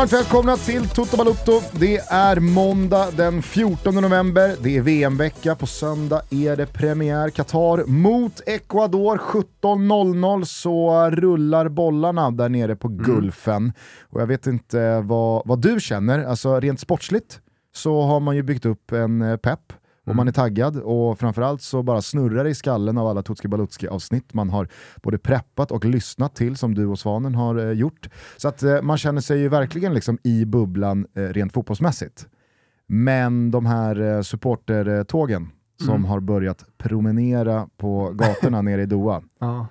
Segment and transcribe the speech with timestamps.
[0.00, 1.52] Varmt välkomna till Toto Balutto.
[1.72, 7.30] Det är måndag den 14 november, det är VM-vecka, på söndag är det premiär.
[7.30, 13.02] Qatar mot Ecuador 17.00 så rullar bollarna där nere på Mm.
[13.02, 13.72] Gulfen.
[14.10, 17.40] Och jag vet inte vad, vad du känner, alltså rent sportsligt
[17.74, 19.72] så har man ju byggt upp en eh, pepp
[20.10, 23.48] och man är taggad och framförallt så bara snurrar det i skallen av alla Tutski
[23.48, 24.68] Balutski avsnitt man har
[25.02, 28.08] både preppat och lyssnat till som du och Svanen har eh, gjort.
[28.36, 32.26] Så att eh, man känner sig ju verkligen liksom i bubblan eh, rent fotbollsmässigt.
[32.86, 35.48] Men de här eh, supportertågen
[35.80, 36.04] som Mm.
[36.04, 39.66] har börjat promenera på gatorna nere i Doha, Ja,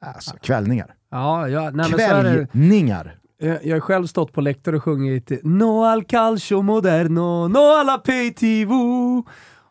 [0.00, 0.94] alltså kvällningar.
[1.10, 1.92] ja, ja nej.
[1.92, 3.18] Kvällningar!
[3.42, 7.98] Eh, jag, har själv stått på läktare och sjungit No al calcio moderno, no alla
[7.98, 9.24] peitivo.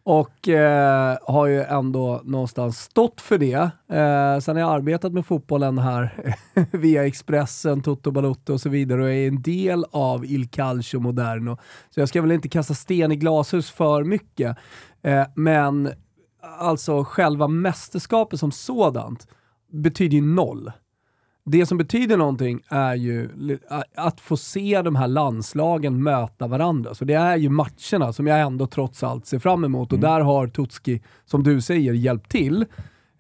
[0.04, 3.72] Och eh, har ju ändå någonstans stått för det.
[3.98, 6.36] Eh, sen har jag arbetat med fotbollen här
[6.72, 11.58] via Expressen, Toto Balotto och så vidare och är en del av Il Calcio Moderno.
[11.90, 14.58] Så jag ska väl inte kasta sten i glashus för mycket.
[15.04, 15.90] Eh, men
[16.60, 19.28] alltså själva mästerskapet som sådant
[19.72, 20.72] betyder ju noll.
[21.44, 23.30] Det som betyder någonting är ju
[23.96, 26.96] att få se de här landslagen möta varandra.
[26.96, 30.20] Så det är ju matcherna som jag ändå trots allt ser fram emot och där
[30.20, 32.66] har Tutski, som du säger, hjälpt till.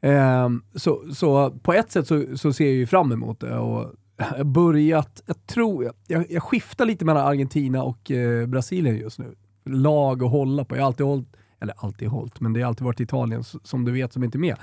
[0.01, 3.93] Ehm, så, så på ett sätt så, så ser jag ju fram emot det och
[4.37, 9.35] jag börjat, jag tror, jag, jag skiftar lite mellan Argentina och eh, Brasilien just nu.
[9.65, 10.75] Lag att hålla på.
[10.75, 13.91] Jag har alltid hållit, eller alltid hållt, men det har alltid varit Italien som du
[13.91, 14.55] vet som inte är med.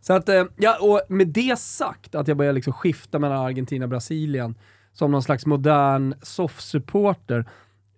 [0.00, 3.84] Så att, eh, ja, och med det sagt, att jag börjar liksom skifta mellan Argentina
[3.84, 4.54] och Brasilien
[4.92, 7.48] som någon slags modern soft-supporter.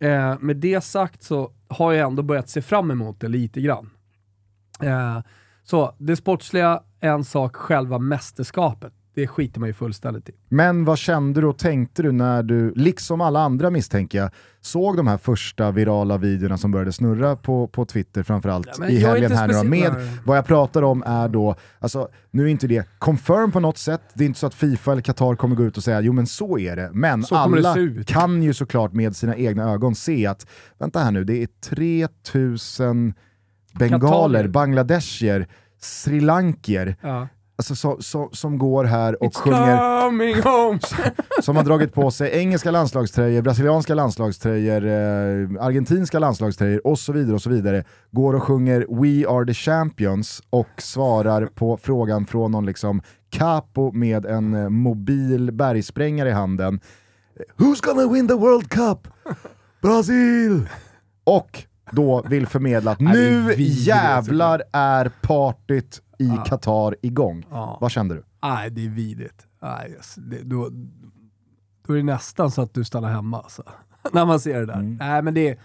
[0.00, 3.90] Eh, med det sagt så har jag ändå börjat se fram emot det lite grann.
[4.82, 5.20] Eh,
[5.62, 8.92] så det sportsliga, en sak, själva mästerskapet.
[9.18, 10.32] Det skiter man ju fullständigt i.
[10.48, 14.30] Men vad kände du och tänkte du när du, liksom alla andra misstänker jag,
[14.60, 18.98] såg de här första virala videorna som började snurra på, på Twitter framförallt Ja, i
[18.98, 19.92] helgen här nu då, med
[20.24, 24.02] vad jag pratar om är då, alltså nu är inte det confirm på något sätt,
[24.14, 26.26] det är inte så att Fifa eller Qatar kommer gå ut och säga jo men
[26.26, 27.76] så är det, men Så alla
[28.06, 30.46] kan ju såklart med sina egna ögon se att,
[30.78, 33.14] vänta här nu, det är 3000
[33.78, 34.48] bengaler, Katarier.
[34.48, 35.48] bangladeshier,
[35.80, 37.28] srilankier, Ja.
[37.58, 39.76] Alltså, så, så, som går här och It's sjunger
[41.42, 47.34] som har dragit på sig engelska landslagströjor, brasilianska landslagströjor, eh, argentinska landslagströjor och så vidare
[47.34, 52.52] och så vidare, går och sjunger We are the champions och svarar på frågan från
[52.52, 56.80] någon liksom capo med en eh, mobil bergsprängare i handen.
[57.56, 59.08] Who's gonna win the World Cup?
[59.82, 60.68] Brasil!
[61.24, 66.30] Och då vill förmedla att nu jävlar är partyt i.
[66.46, 67.46] Qatar igång.
[67.80, 68.22] Vad kände du?
[68.42, 69.46] Nej, det är vidrigt.
[69.62, 70.68] Nej, yes, det, då,
[71.86, 73.62] då är det nästan så att du stannar hemma alltså.
[74.12, 74.74] När man ser det där.
[74.74, 74.96] Mm.
[74.96, 75.58] Nej, men det,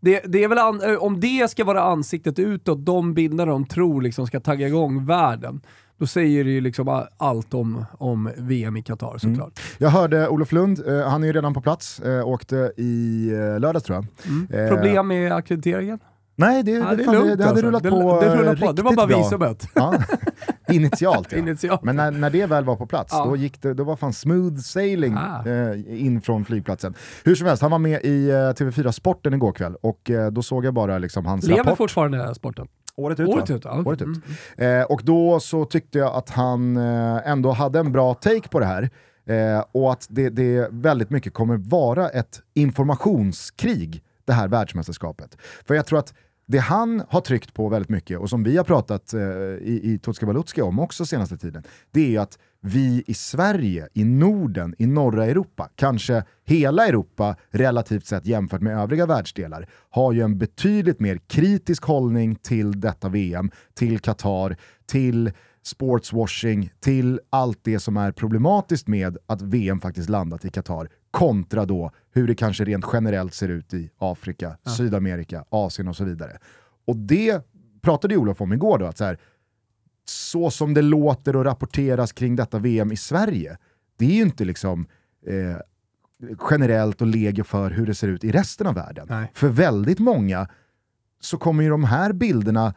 [0.00, 3.66] det, det är väl an, eh, om det ska vara ansiktet utåt, de bilder de
[3.66, 5.60] tror liksom ska tagga igång världen,
[5.98, 9.60] då säger det ju liksom allt om, om VM i Qatar såklart.
[9.78, 13.60] Jag hörde Olof Lund, eh, han är ju redan på plats, eh, åkte i eh,
[13.60, 14.06] lördags tror jag.
[14.26, 14.48] Mm.
[14.52, 15.98] Eh, Problem med akkrediteringen?
[16.40, 17.66] Nej, det, Ja, det, det är fan, det, lugnt det hade alltså.
[17.66, 18.72] rullat det, på det, rullar eh, på.
[18.72, 19.18] det var riktigt bara bra.
[19.18, 19.68] vi som böt.
[19.74, 19.94] Ja.
[20.72, 21.38] Initialt ja.
[21.38, 21.82] Initialt.
[21.82, 23.24] Men när, när det väl var på plats, Ja.
[23.24, 25.48] då, gick det, då var fan smooth sailing Ah.
[25.48, 26.94] eh, in från flygplatsen.
[27.24, 30.42] Hur som helst, han var med i eh, TV4 Sporten igår kväll och eh, då
[30.42, 31.76] såg jag bara liksom hans Lever rapport.
[31.78, 32.66] fortfarande sporten?
[32.96, 33.82] Året ut, Året ut, ja.
[33.86, 34.08] Året ut.
[34.58, 34.80] Mm.
[34.80, 38.60] Eh, och då så tyckte jag att han eh, ändå hade en bra take på
[38.60, 38.90] det här.
[39.28, 45.36] Eh, och att det, det väldigt mycket kommer vara ett informationskrig, det här världsmästerskapet.
[45.66, 46.14] För jag tror att
[46.50, 49.98] det han har tryckt på väldigt mycket, och som vi har pratat eh, i, i
[49.98, 54.74] Totska Balutska om också senaste tiden, det är ju att vi i Sverige, i Norden,
[54.78, 60.38] i norra Europa, kanske hela Europa relativt sett jämfört med övriga världsdelar, har ju en
[60.38, 65.32] betydligt mer kritisk hållning till detta VM, till Qatar, till
[65.62, 71.64] sportswashing, till allt det som är problematiskt med att VM faktiskt landat i Qatar, kontra
[71.64, 76.38] då hur det kanske rent generellt ser ut i Afrika, Sydamerika, Asien och så vidare.
[76.86, 77.46] Och det
[77.82, 79.18] pratade ju Olof om igår då, att så, här,
[80.04, 83.58] så som det låter och rapporteras kring detta VM i Sverige,
[83.96, 84.86] det är ju inte liksom
[85.26, 85.56] eh,
[86.50, 89.06] generellt och legio för hur det ser ut i resten av världen.
[89.10, 89.30] Nej.
[89.34, 90.48] För väldigt många
[91.20, 92.74] så kommer ju de här bilderna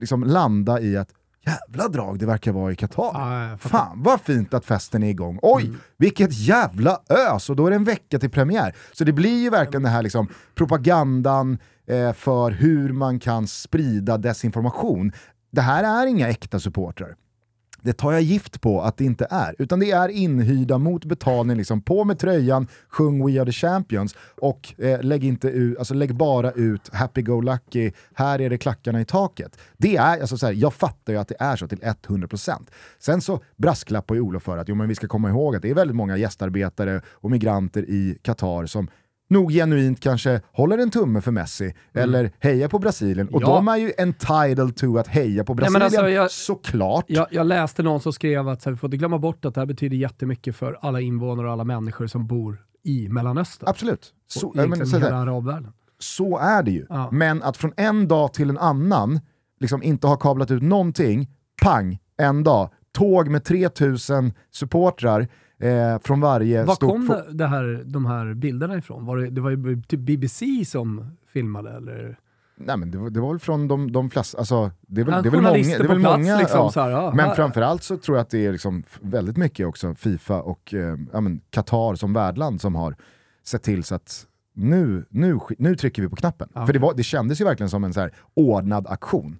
[0.00, 1.14] liksom landa i att
[1.46, 3.10] jävla drag det verkar vara i Qatar.
[3.50, 3.58] Ja.
[3.58, 5.38] Fan vad fint att festen är igång.
[5.42, 5.76] Oj, Mm.
[5.96, 7.50] vilket jävla ös!
[7.50, 8.74] Och då är det en vecka till premiär.
[8.92, 14.18] Så det blir ju verkligen den här liksom propagandan eh, för hur man kan sprida
[14.18, 15.12] desinformation.
[15.52, 17.14] Det här är inga äkta supportrar.
[17.84, 19.54] Det tar jag gift på att det inte är.
[19.58, 24.16] Utan det är inhyrda mot betalning, liksom på med tröjan, sjung We are the champions
[24.36, 29.04] och eh, lägg, inte ut, alltså lägg bara ut happy-go-lucky, här är det klackarna i
[29.04, 29.58] taket.
[29.76, 32.66] Det är, alltså så här, jag fattar ju att det är så till 100%.
[32.98, 35.70] Sen så brasklappar ju Olof för att jo, men vi ska komma ihåg att det
[35.70, 38.88] är väldigt många gästarbetare och migranter i Qatar som
[39.28, 41.74] nog genuint kanske håller en tumme för Messi mm.
[41.92, 43.28] eller hejar på Brasilien.
[43.28, 43.46] Och ja.
[43.46, 47.04] de är ju entitled to att heja på Brasilien, Nej, alltså, jag, såklart.
[47.08, 49.60] Jag, jag, läste någon som skrev att här, vi får inte glömma bort att det
[49.60, 53.68] här betyder jättemycket för alla invånare och alla människor som bor i Mellanöstern.
[53.68, 54.12] Absolut.
[54.26, 55.72] Så, och men, så, hela arabvärlden.
[55.98, 56.86] Så är det ju.
[56.88, 57.08] Ja.
[57.12, 59.20] Men att från en dag till en annan
[59.60, 61.30] liksom inte ha kablat ut någonting,
[61.62, 67.82] pang, en dag, tåg med 3000 supportrar, eh, från varje Var kom det, det här,
[67.84, 69.06] de här bilderna ifrån?
[69.06, 72.18] Var det, det var ju typ BBC som filmade eller?
[72.56, 75.14] Nej men det var, det var väl från de, de flesta, alltså, det är väl,
[75.14, 76.82] ja, det är väl många, det är väl många liksom, ja.
[76.82, 80.42] här, ja, men framförallt så tror jag att det är liksom väldigt mycket också Fifa
[80.42, 82.96] och eh, ja, men Qatar som värdland som har
[83.44, 86.48] sett till så att nu, nu, nu trycker vi på knappen.
[86.66, 89.38] För det, var, det kändes ju verkligen som en så här ordnad aktion.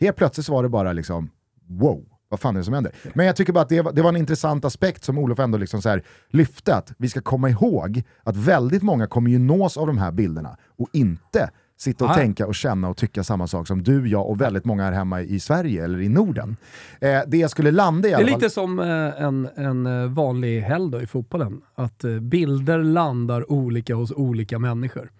[0.00, 1.30] Helt plötsligt så var det bara liksom
[1.68, 2.92] wow vad fan är det som händer?
[3.14, 5.58] Men jag tycker bara att det var, det var en intressant aspekt som Olof ändå
[5.58, 9.76] liksom så här lyfte, att vi ska komma ihåg att väldigt många kommer ju nås
[9.76, 12.18] av de här bilderna och inte sitta och Aha.
[12.18, 15.22] tänka och känna och tycka samma sak som du, jag och väldigt många här hemma
[15.22, 16.56] i Sverige eller i Norden.
[17.00, 20.08] Eh, det jag skulle landa i alla Det är lite som eh, en, en eh,
[20.08, 25.10] vanlig helg i fotbollen, att eh, bilder landar olika hos olika människor.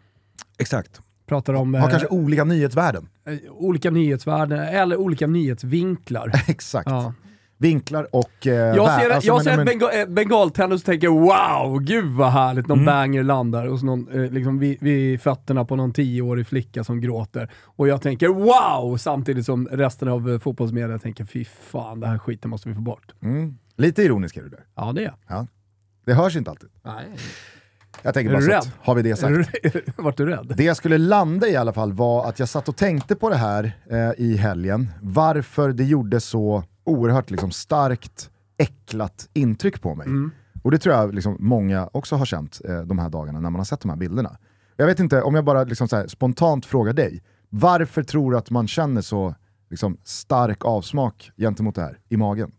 [0.59, 1.01] Exakt.
[1.27, 1.75] Pratar om...
[1.75, 3.09] Har kanske olika nyhetsvärden.
[3.27, 6.33] Eh, olika nyhetsvärden, eller olika nyhetsvinklar.
[6.49, 6.91] Exakt.
[6.91, 7.15] Ja.
[7.59, 8.47] Vinklar och...
[8.47, 12.13] Eh, jag ser, alltså, jag ser men, ett bengal, eh, bengaltänder och tänker wow, gud
[12.13, 12.87] vad härligt, någon mm.
[12.87, 17.51] banger landar hos någon, eh, liksom vid, vid fötterna på någon tioårig flicka som gråter.
[17.65, 22.19] Och jag tänker wow, samtidigt som resten av eh, fotbollsmedia tänker fy fan, det här
[22.19, 23.15] skiten måste vi få bort.
[23.23, 23.59] Mm.
[23.77, 24.65] Lite ironisk är du där.
[24.75, 25.47] Ja, det är ja.
[26.05, 26.71] Det hörs inte alltid.
[26.83, 27.05] Nej.
[28.03, 29.51] Jag tänker bara så att, har vi det sagt.
[29.97, 30.53] Vart du rädd?
[30.57, 33.37] Det jag skulle landa i alla fall var att jag satt och tänkte på det
[33.37, 40.07] här eh, i helgen, varför det gjorde så oerhört liksom, starkt äcklat intryck på mig.
[40.07, 40.31] Mm.
[40.63, 43.61] Och det tror jag liksom, många också har känt eh, de här dagarna när man
[43.61, 44.37] har sett de här bilderna.
[44.77, 48.51] Jag vet inte, om jag bara liksom, här, spontant frågar dig, varför tror du att
[48.51, 49.35] man känner så
[49.71, 52.53] liksom, stark avsmak gentemot det här i magen?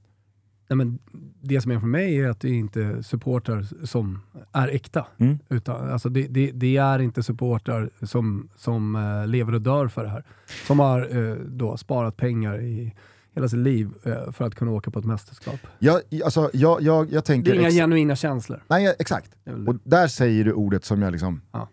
[0.70, 1.00] Nej, men
[1.42, 4.22] det som är för mig är att det är inte supportrar som
[4.52, 5.06] är äkta.
[5.18, 5.40] Mm.
[5.50, 10.04] Utan, alltså det, det, det, är inte supportrar som, som uh, lever och dör för
[10.04, 10.24] det här.
[10.68, 12.96] Som har uh, då sparat pengar i
[13.36, 15.60] hela sitt liv uh, för att kunna åka på ett mästerskap.
[15.80, 18.64] Jag, alltså, jag, jag, jag tänker det är inga genuina känslor.
[18.68, 19.32] Nej, exakt.
[19.68, 21.70] Och där säger du ordet som jag liksom ja.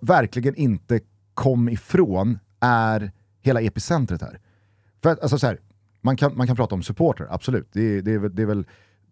[0.00, 1.00] verkligen inte
[1.34, 3.12] kom ifrån, är
[3.42, 4.38] hela epicentret här.
[5.02, 5.58] För att, alltså så här,
[6.04, 7.68] man kan, man kan prata om supporter, absolut.
[7.72, 8.66] Det, det, är, det är väl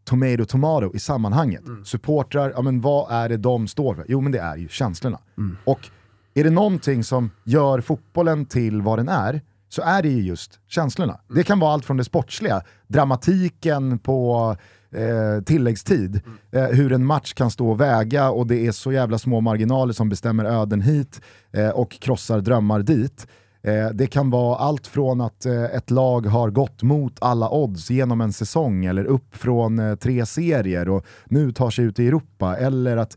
[0.05, 1.67] tomato tomato i sammanhanget.
[1.67, 1.85] Mm.
[1.85, 4.05] Supportrar, ja men vad är det de står för?
[4.09, 5.19] Jo men det är ju känslorna.
[5.39, 5.56] Mm.
[5.65, 5.89] Och
[6.35, 10.61] är det någonting som gör fotbollen till vad den är, så är det ju just
[10.69, 11.13] känslorna.
[11.13, 11.39] Mm.
[11.39, 14.56] Det kan vara allt från det sportsliga, dramatiken på
[14.91, 16.70] eh, tilläggstid, mm.
[16.70, 19.93] eh, hur en match kan stå och väga och det är så jävla små marginaler
[19.93, 21.20] som bestämmer öden hit
[21.53, 23.27] eh, och krossar drömmar dit.
[23.62, 27.90] Eh, det kan vara allt från att eh, ett lag har gått mot alla odds
[27.90, 32.08] genom en säsong eller upp från eh, tre serier och nu tar sig ut i
[32.08, 32.56] Europa.
[32.56, 33.16] Eller att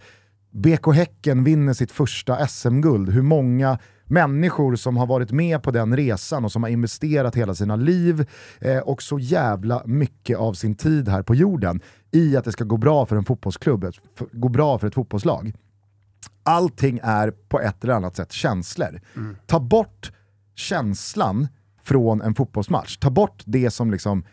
[0.51, 3.09] BK Häcken vinner sitt första SM-guld.
[3.09, 7.55] Hur många människor som har varit med på den resan och som har investerat hela
[7.55, 12.45] sina liv eh, och så jävla mycket av sin tid här på jorden i att
[12.45, 13.91] det ska gå bra för en fotbollsklubb,
[14.31, 15.53] gå bra för ett fotbollslag.
[16.43, 19.01] Allting är på ett eller annat sätt känslor.
[19.15, 19.35] Mm.
[19.45, 20.11] Ta bort
[20.55, 21.47] känslan
[21.83, 22.97] från en fotbollsmatch.
[22.97, 24.23] Ta bort det som liksom,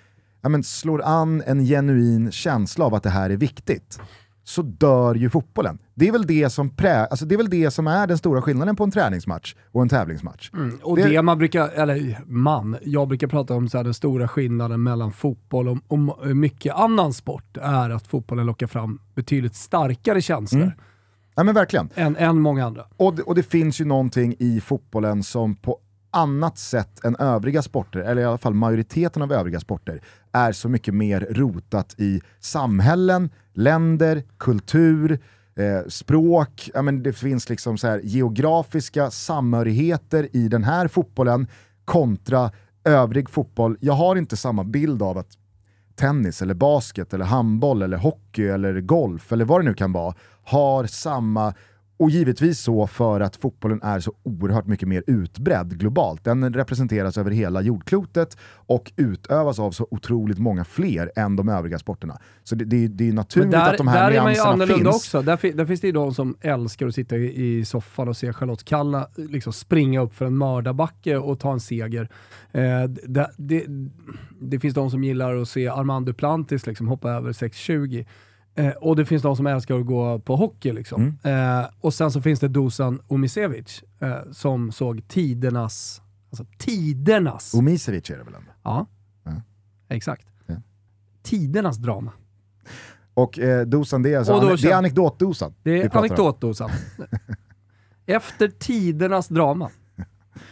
[0.42, 4.00] ja, men slår an en genuin känsla av att det här är viktigt
[4.44, 5.78] så dör ju fotbollen.
[5.94, 8.42] Det är väl det som, prä alltså det är, väl det som är den stora
[8.42, 10.50] skillnaden på en träningsmatch och en tävlingsmatch.
[10.54, 13.94] Mm, och det, det, man brukar, eller man, jag brukar prata om så här, den
[13.94, 15.98] stora skillnaden mellan fotboll och, och
[16.36, 20.62] mycket annan sport är att fotbollen lockar fram betydligt starkare känslor.
[20.62, 20.74] Mm.
[21.34, 21.88] Ja men verkligen.
[21.94, 22.84] Än, än många andra.
[22.96, 25.78] Och det, och det finns ju någonting i fotbollen som på
[26.12, 30.02] annat sätt än övriga sporter, eller i alla fall majoriteten av övriga sporter,
[30.32, 35.18] är så mycket mer rotat i samhällen, länder, kultur,
[35.56, 41.46] eh, språk, ja, men det finns liksom så här geografiska samhörigheter i den här fotbollen
[41.84, 42.50] kontra
[42.84, 43.76] övrig fotboll.
[43.80, 45.38] Jag har inte samma bild av att
[45.96, 50.14] tennis, eller basket, eller handboll, eller hockey, eller golf, eller vad det nu kan vara,
[50.44, 51.54] har samma
[51.96, 56.24] och givetvis så för att fotbollen är så oerhört mycket mer utbredd globalt.
[56.24, 61.78] Den representeras över hela jordklotet och utövas av så otroligt många fler än de övriga
[61.78, 62.18] sporterna.
[62.44, 64.62] Så det, det, det är naturligt där, att de här där nyanserna är man ju
[64.62, 64.96] annorlunda finns.
[64.96, 65.22] också.
[65.22, 68.32] Där, där finns det ju de som älskar att sitta i, i soffan och se
[68.32, 72.08] Charlotte Kalla liksom springa upp för en mördarbacke och ta en seger.
[72.52, 73.64] Eh, det, det,
[74.40, 78.06] det, finns de som gillar att se Armand Duplantis liksom hoppa över 6,20.
[78.54, 80.72] Eh, och det finns de som älskar att gå på hockey.
[80.72, 81.16] Liksom.
[81.24, 81.60] Mm.
[81.60, 88.10] Eh, och sen så finns det Dusan Omisevic eh, som såg tidernas, alltså tidernas, Omisevic
[88.10, 88.50] är det väl ändå?
[88.62, 88.86] ja,
[89.24, 89.32] Ja.
[89.88, 90.26] exakt.
[90.46, 90.54] Ja.
[91.22, 92.12] Tidernas drama.
[93.14, 95.54] Och eh, dosan, det är, alltså, ane- det är anekdotdosan.
[95.62, 96.70] Det är anekdotdosan.
[98.06, 99.70] Efter tidernas drama.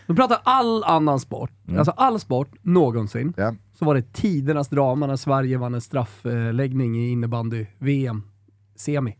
[0.06, 3.58] De pratar all annan sport, alltså all sport någonsin, Mm.
[3.80, 8.22] Så var det tidernas drama när Sverige vann en straffläggning i innebandy-VM,
[8.76, 9.16] semi.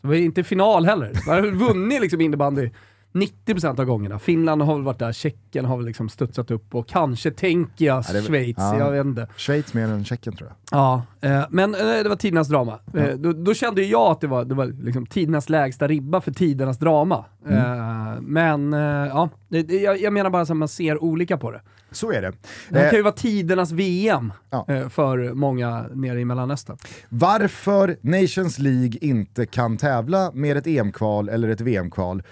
[0.00, 1.12] Det var inte final heller.
[1.26, 2.70] Man hade vunnit liksom innebandy
[3.12, 4.18] 90% av gångerna.
[4.18, 8.04] Finland har väl varit där, Tjeckien har väl liksom studsat upp och kanske tänker jag
[8.14, 8.78] Ja, Schweiz, ja.
[8.78, 9.28] jag vet inte.
[9.36, 10.78] Schweiz mer än Tjeckien tror jag.
[10.78, 12.78] Ja, eh, men eh, det var tidernas drama.
[12.94, 16.32] Eh, då, då kände jag att det var, det var liksom tidernas lägsta ribba för
[16.32, 17.24] tidernas drama.
[17.48, 21.60] Eh, men eh, ja, det, jag, jag menar bara att man ser olika på det.
[21.90, 22.32] Så är det.
[22.68, 24.66] Det Eh, kan ju vara tidernas VM Ja.
[24.90, 26.76] för många nere i Mellanöstern.
[27.08, 32.22] Varför Nations League inte kan tävla med ett EM-kval eller ett VM-kval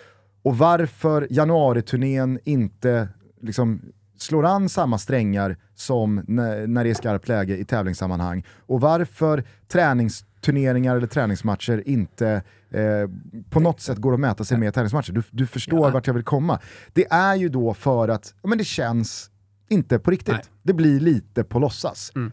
[0.43, 3.09] och varför januariturnén inte
[3.41, 3.81] liksom
[4.19, 10.97] slår an samma strängar som när, det är skarpt läge i tävlingssammanhang och varför träningsturneringar
[10.97, 13.11] eller träningsmatcher inte eh,
[13.51, 15.13] på något sätt går att mäta sig med tävlingsmatcher.
[15.13, 15.91] Du, du förstår Ja.
[15.91, 16.59] vart jag vill komma.
[16.93, 19.31] Det är ju då för att men det känns
[19.69, 20.35] inte på riktigt.
[20.35, 20.45] Nej.
[20.63, 22.13] Det blir lite på låtsas.
[22.15, 22.33] Mm.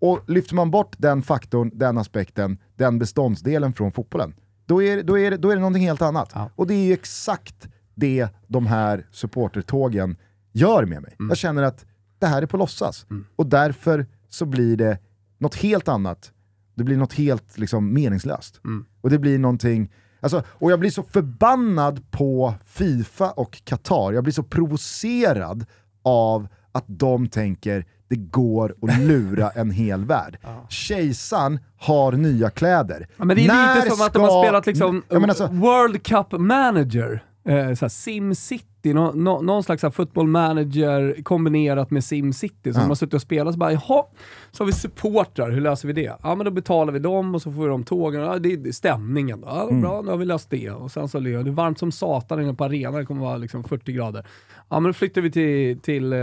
[0.00, 4.34] Och lyfter man bort den faktorn, den aspekten, den beståndsdelen från fotbollen,
[4.68, 6.30] då är, då är, det, då är det någonting helt annat.
[6.34, 6.50] Ja.
[6.54, 10.16] Och det är ju exakt det de här supportertågen
[10.52, 11.14] gör med mig.
[11.18, 11.28] Mm.
[11.28, 11.86] Jag känner att
[12.18, 13.06] det här är på låtsas.
[13.36, 14.98] Och därför så blir det
[15.38, 16.32] något helt annat.
[16.74, 18.60] Det blir något helt liksom, meningslöst.
[18.64, 18.86] Mm.
[19.00, 19.92] Och det blir någonting...
[20.20, 24.12] Alltså, och jag blir så förbannad på Fifa och Qatar.
[24.12, 25.66] Jag blir så provocerad
[26.02, 30.38] av att de tänker det går att lura en hel värld.
[30.68, 33.06] Kejsaren har nya kläder.
[33.16, 36.02] Ja, men det är När lite som att de har ska- spelat liksom alltså, World
[36.02, 37.24] Cup Manager.
[37.48, 42.72] Eh, såhär, Sim City, nå, nå, någon slags football manager kombinerat med Sim City.
[42.72, 42.82] Så Ja.
[42.82, 44.04] de har suttit och spelat så bara, jaha,
[44.50, 46.16] så har vi supportrar, hur löser vi det?
[46.22, 48.20] Ja men då betalar vi dem och så får vi de tågen.
[48.20, 49.42] Ja, det är stämningen.
[49.46, 49.80] Ja, Mm.
[49.80, 50.70] bra, nu har vi löst det.
[50.70, 53.64] Och sen så är det varmt som satan inne på arenan, det kommer vara liksom
[53.64, 54.26] 40 grader.
[54.68, 56.18] Ja men då flyttar vi till, till eh,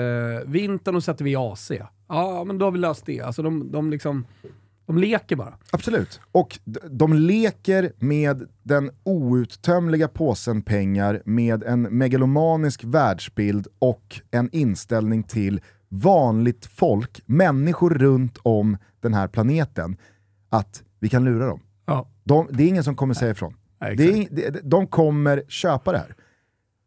[0.46, 1.72] vintern och sätter vi AC.
[2.08, 3.22] Ja men då har vi löst det.
[3.22, 4.26] Alltså de, de liksom,
[4.86, 5.54] de leker bara.
[5.72, 6.20] Absolut.
[6.32, 6.60] Och
[6.90, 15.62] de leker med den outtömliga påsen pengar med en megalomanisk världsbild och en inställning till
[15.90, 19.98] vanligt folk, människor runt om den här planeten,
[20.50, 21.60] att vi kan lura dem.
[21.86, 22.08] Ja.
[22.24, 23.54] De, det är ingen som kommer säga ifrån.
[23.82, 26.16] Nej, Det är, de kommer köpa det här.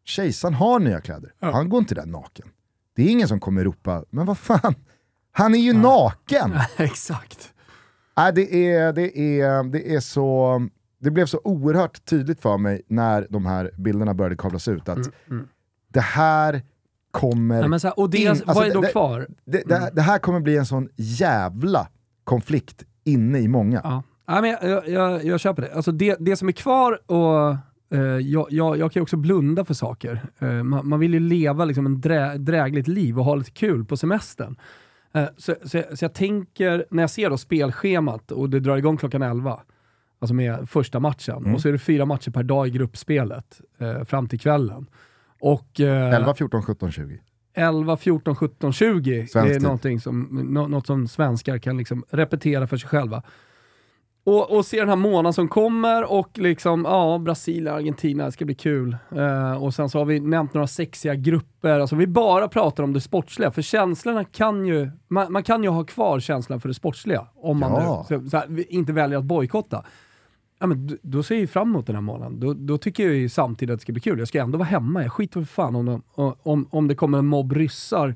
[0.09, 1.51] Kejsaren har nya kläder, Ja.
[1.51, 2.47] han går inte där naken.
[2.95, 4.75] Det är ingen som kommer ropa, men vad fan,
[5.31, 6.53] han är ju naken!
[6.77, 7.53] Exakt.
[8.17, 10.67] Nej, det, är, det, är, det är så...
[11.01, 15.09] Det blev så oerhört tydligt för mig när de här bilderna började kablas ut att
[15.87, 16.61] det här
[17.11, 17.59] kommer...
[17.59, 19.27] Mm, Ja, så här, och det, in- alltså, vad är då det- kvar?
[19.45, 21.87] det, det, här- det här kommer bli en sån jävla
[22.23, 23.81] konflikt inne i många.
[23.83, 24.03] Ja.
[24.27, 25.73] Ja, men jag, jag, jag, jag köper det.
[25.73, 26.15] Alltså det.
[26.19, 27.55] Det som är kvar, och
[28.21, 30.21] jag, jag, jag kan ju också blunda för saker.
[30.39, 33.85] Eh, man, man vill ju leva liksom en drä, drägligt liv och ha lite kul
[33.85, 34.55] på semestern.
[35.13, 38.77] Eh, så, så, jag, så jag tänker, när jag ser då spelschemat och det drar
[38.77, 39.59] igång klockan 11,
[40.19, 44.03] alltså med första matchen, och så är det fyra matcher per dag i gruppspelet eh,
[44.03, 44.85] fram till kvällen.
[45.41, 47.19] Och, eh, 11, 14, 17, 20.
[47.53, 52.67] 11, 14, 17, 20 Svensk är någonting som, nå, något som svenskar kan liksom repetera
[52.67, 53.23] för sig själva.
[54.29, 58.45] Och, och se den här månaden som kommer och liksom, ja, Brasilien, Argentina, det ska
[58.45, 58.97] bli kul.
[59.15, 62.93] Eh, och sen så har vi nämnt några sexiga grupper, alltså vi bara pratar om
[62.93, 66.73] det sportsliga, för känslorna kan ju, man, man kan ju ha kvar känslan för det
[66.73, 68.05] sportsliga, om man Ja.
[68.09, 69.85] nu, så, så här, inte väljer att bojkotta.
[70.59, 72.39] Ja, men då ser jag ju fram emot den här månaden.
[72.39, 74.19] Då, då tycker jag ju samtidigt att det ska bli kul.
[74.19, 75.03] Jag ska ändå vara hemma.
[75.03, 76.01] Jag skiter för fan om, de,
[76.43, 78.15] om, om det kommer en mobb ryssar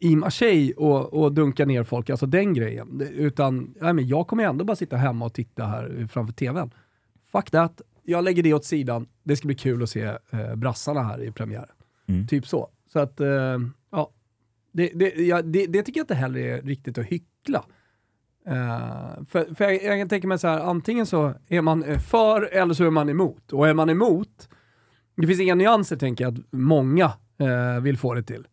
[0.00, 3.00] i Marseille och, och dunka ner folk, alltså den grejen.
[3.00, 6.70] Utan ja, men jag kommer ändå bara sitta hemma och titta här framför tvn.
[7.32, 7.80] Fuck that.
[8.02, 9.06] Jag lägger det åt sidan.
[9.22, 11.68] Det ska bli kul att se eh, brassarna här i premiären.
[12.06, 12.26] Mm.
[12.26, 12.68] Typ så.
[12.92, 13.58] Så att, eh,
[13.90, 14.10] ja.
[14.72, 17.64] Det, det, ja, det, det tycker jag inte heller är riktigt att hyckla.
[18.48, 22.42] Uh, för, för jag, jag tänka mig så här, antingen så är man eh, för
[22.42, 23.52] eller så är man emot.
[23.52, 24.48] Och är man emot,
[25.16, 27.12] det finns inga nyanser tänker jag att många
[27.42, 28.46] uh, vill få det till.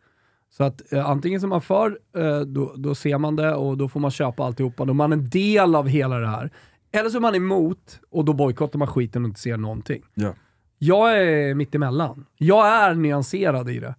[0.57, 1.99] Så att uh, antingen är man för,
[2.45, 5.29] då, då ser man det och då får man köpa alltihopa, då är man en
[5.29, 6.51] del av hela det här.
[6.91, 10.01] Eller så är man emot och då bojkottar man skiten och inte ser någonting.
[10.13, 10.33] Ja.
[10.77, 12.25] Jag är mittemellan.
[12.37, 13.95] Jag är nyanserad i det.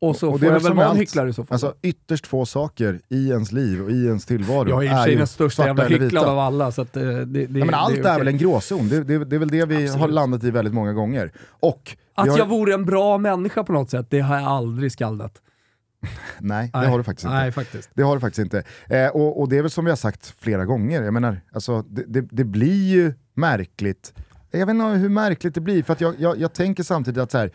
[0.00, 1.54] Och så och får jag väl vara en hycklare i så fall.
[1.54, 4.96] Alltså ytterst få saker i ens liv och i ens tillvaro Jag är i och
[4.96, 6.72] för sig den största jävla hycklaren av alla.
[6.72, 9.04] Så att, eh, det, det, ja, men allt det är, är, väl en gråzon, det,
[9.04, 10.00] det, det, är väl det vi Absolut.
[10.00, 11.32] har landat i väldigt många gånger.
[11.48, 12.38] Och Att har...
[12.38, 15.42] jag vore en bra människa på något sätt, det har jag aldrig skaldat.
[16.40, 17.36] Nej, det har du faktiskt inte.
[17.36, 17.90] Nej, faktiskt.
[17.94, 18.62] Det har du faktiskt inte.
[18.88, 21.82] Eh, och, och, det är väl som vi har sagt flera gånger, jag menar, alltså,
[21.82, 24.14] det, det, det blir ju märkligt.
[24.50, 27.30] Jag vet inte hur märkligt det blir, för att jag, jag, jag tänker samtidigt att
[27.30, 27.50] så här,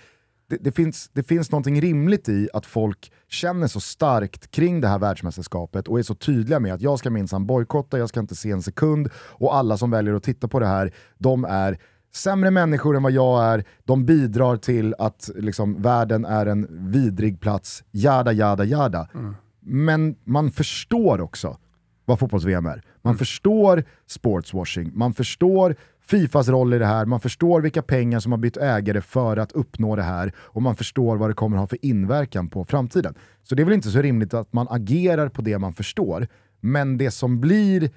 [0.50, 4.88] det, det, finns, det finns någonting rimligt i att folk känner så starkt kring det
[4.88, 8.36] här världsmästerskapet och är så tydliga med att jag ska minsann bojkotta, jag ska inte
[8.36, 11.78] se en sekund och alla som väljer att titta på det här, de är
[12.14, 17.40] sämre människor än vad jag är, de bidrar till att liksom, världen är en vidrig
[17.40, 19.08] plats, jada jada jada.
[19.14, 19.36] Mm.
[19.60, 21.58] Men man förstår också
[22.06, 22.84] vad fotbolls-VM är.
[23.02, 23.18] Man mm.
[23.18, 28.40] förstår sportswashing, man förstår Fifas roll i det här, man förstår vilka pengar som har
[28.40, 31.86] bytt ägare för att uppnå det här och man förstår vad det kommer ha för
[31.86, 33.16] inverkan på framtiden.
[33.44, 36.28] Så det är väl inte så rimligt att man agerar på det man förstår,
[36.60, 37.90] men det som blir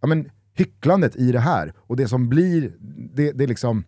[0.00, 2.72] ja, men, hycklandet i det här och det som blir,
[3.14, 3.84] det, det liksom,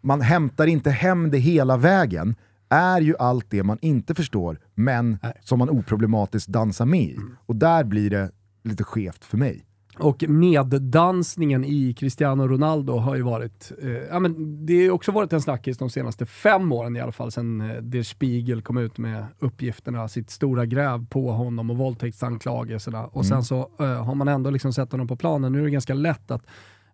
[0.00, 2.34] man hämtar inte hem det hela vägen,
[2.68, 5.32] är ju allt det man inte förstår, men Nej.
[5.40, 7.14] som man oproblematiskt dansar med i.
[7.14, 7.36] Mm.
[7.46, 8.30] Och där blir det
[8.64, 9.66] lite skevt för mig.
[10.00, 15.32] Och meddansningen i Cristiano Ronaldo har ju varit, eh, ja men det har också varit
[15.32, 18.98] en snackis de senaste fem åren i alla fall, sen eh, Der Spiegel kom ut
[18.98, 23.06] med uppgifterna, sitt stora gräv på honom och våldtäktsanklagelserna.
[23.06, 23.24] Och mm.
[23.24, 25.52] sen så eh, har man ändå liksom sett honom på planen.
[25.52, 26.46] Nu är det ganska lätt att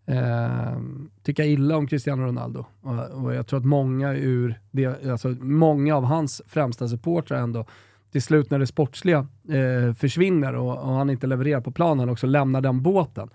[0.07, 0.81] eh,
[1.23, 2.65] tycka illa om Cristiano Ronaldo.
[2.81, 7.67] Och, och, jag tror att många ur det, alltså många av hans främsta supportrar ändå
[8.13, 12.27] till slut när det sportsliga eh, försvinner och, och, han inte levererar på planen också
[12.27, 13.31] lämnar den båten.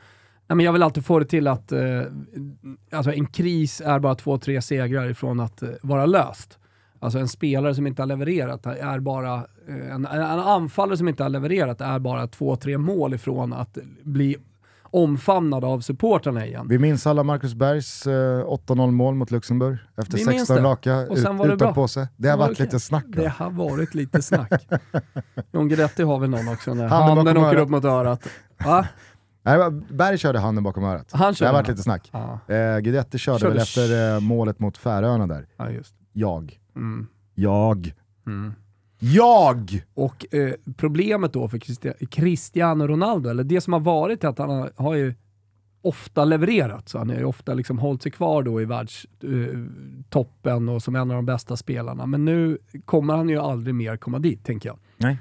[0.47, 2.01] Nej, men jag vill alltid få det till att eh,
[2.91, 6.57] alltså en kris är bara två, tre segrar ifrån att eh, vara löst.
[6.99, 9.35] Alltså en spelare som inte har levererat är bara,
[9.67, 13.77] eh, en, en anfallare som inte har levererat är bara två, tre mål ifrån att
[14.03, 14.37] bli
[14.91, 16.67] omfamnad av supportrarna igen.
[16.69, 21.87] Vi minns alla Marcus Bergs eh, 8-0 mål mot Luxemburg efter 16 raka ut, utan
[21.87, 22.07] sig.
[22.17, 23.05] Det har varit lite snack.
[23.07, 24.67] Det har varit lite snack.
[25.51, 28.27] John Guidetti har väl någon också när handen, handen åker upp mot örat.
[28.65, 28.87] Va?
[29.43, 31.07] Nej, Berg körde handen bakom örat.
[31.11, 32.09] Han det har varit lite snack.
[32.11, 32.53] Ah.
[32.53, 35.47] Eh, Guidetti körde, körde väl efter eh, målet mot Färöarna där.
[35.57, 35.95] Ah, just.
[36.13, 36.59] Jag.
[36.75, 37.07] Mm.
[37.35, 37.93] Jag.
[38.27, 38.53] Mm.
[39.03, 39.83] Jag!
[39.93, 41.57] Och eh, problemet då för
[42.05, 45.13] Cristiano Ronaldo, eller det som har varit är att han har, har ju
[45.81, 46.89] ofta levererat.
[46.89, 50.95] Så han har ju ofta liksom hållit sig kvar då i världstoppen eh, och som
[50.95, 52.05] en av de bästa spelarna.
[52.05, 54.79] Men nu kommer han ju aldrig mer komma dit, tänker jag.
[54.97, 55.17] Nej.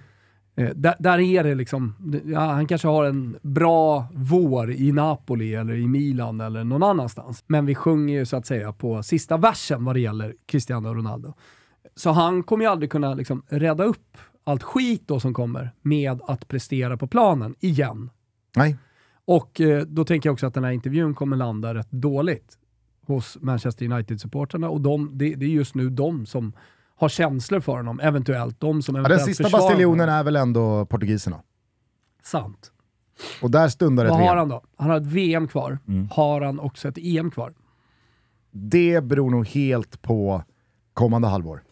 [0.57, 1.95] Eh, där, där, är det liksom,
[2.27, 7.45] ja, han kanske har en bra vår i Napoli eller i Milan eller någon annanstans.
[7.47, 11.35] Men vi sjunger ju så att säga på sista versen vad det gäller Cristiano Ronaldo.
[11.97, 16.21] Så han kommer ju aldrig kunna liksom rädda upp allt skit då som kommer med
[16.27, 18.11] att prestera på planen igen.
[18.57, 18.77] Nej.
[19.25, 22.59] Och eh, då tänker jag också att den här intervjun kommer landa rätt dåligt
[23.07, 26.53] hos Manchester United-supportrarna och de, det, det, är just nu de som
[26.97, 28.61] har känslor för honom, eventuellt.
[28.61, 31.43] De som eventuellt ja, den sista bastiljonen är väl ändå portugiserna?
[32.23, 32.73] Sant.
[33.43, 34.63] Och där stundar det Vad har han då?
[34.77, 35.79] Han har ett VM kvar.
[35.89, 36.09] Mm.
[36.13, 37.55] Har han också ett EM kvar?
[38.51, 40.45] Det beror nog helt på
[40.95, 41.63] kommande halvår.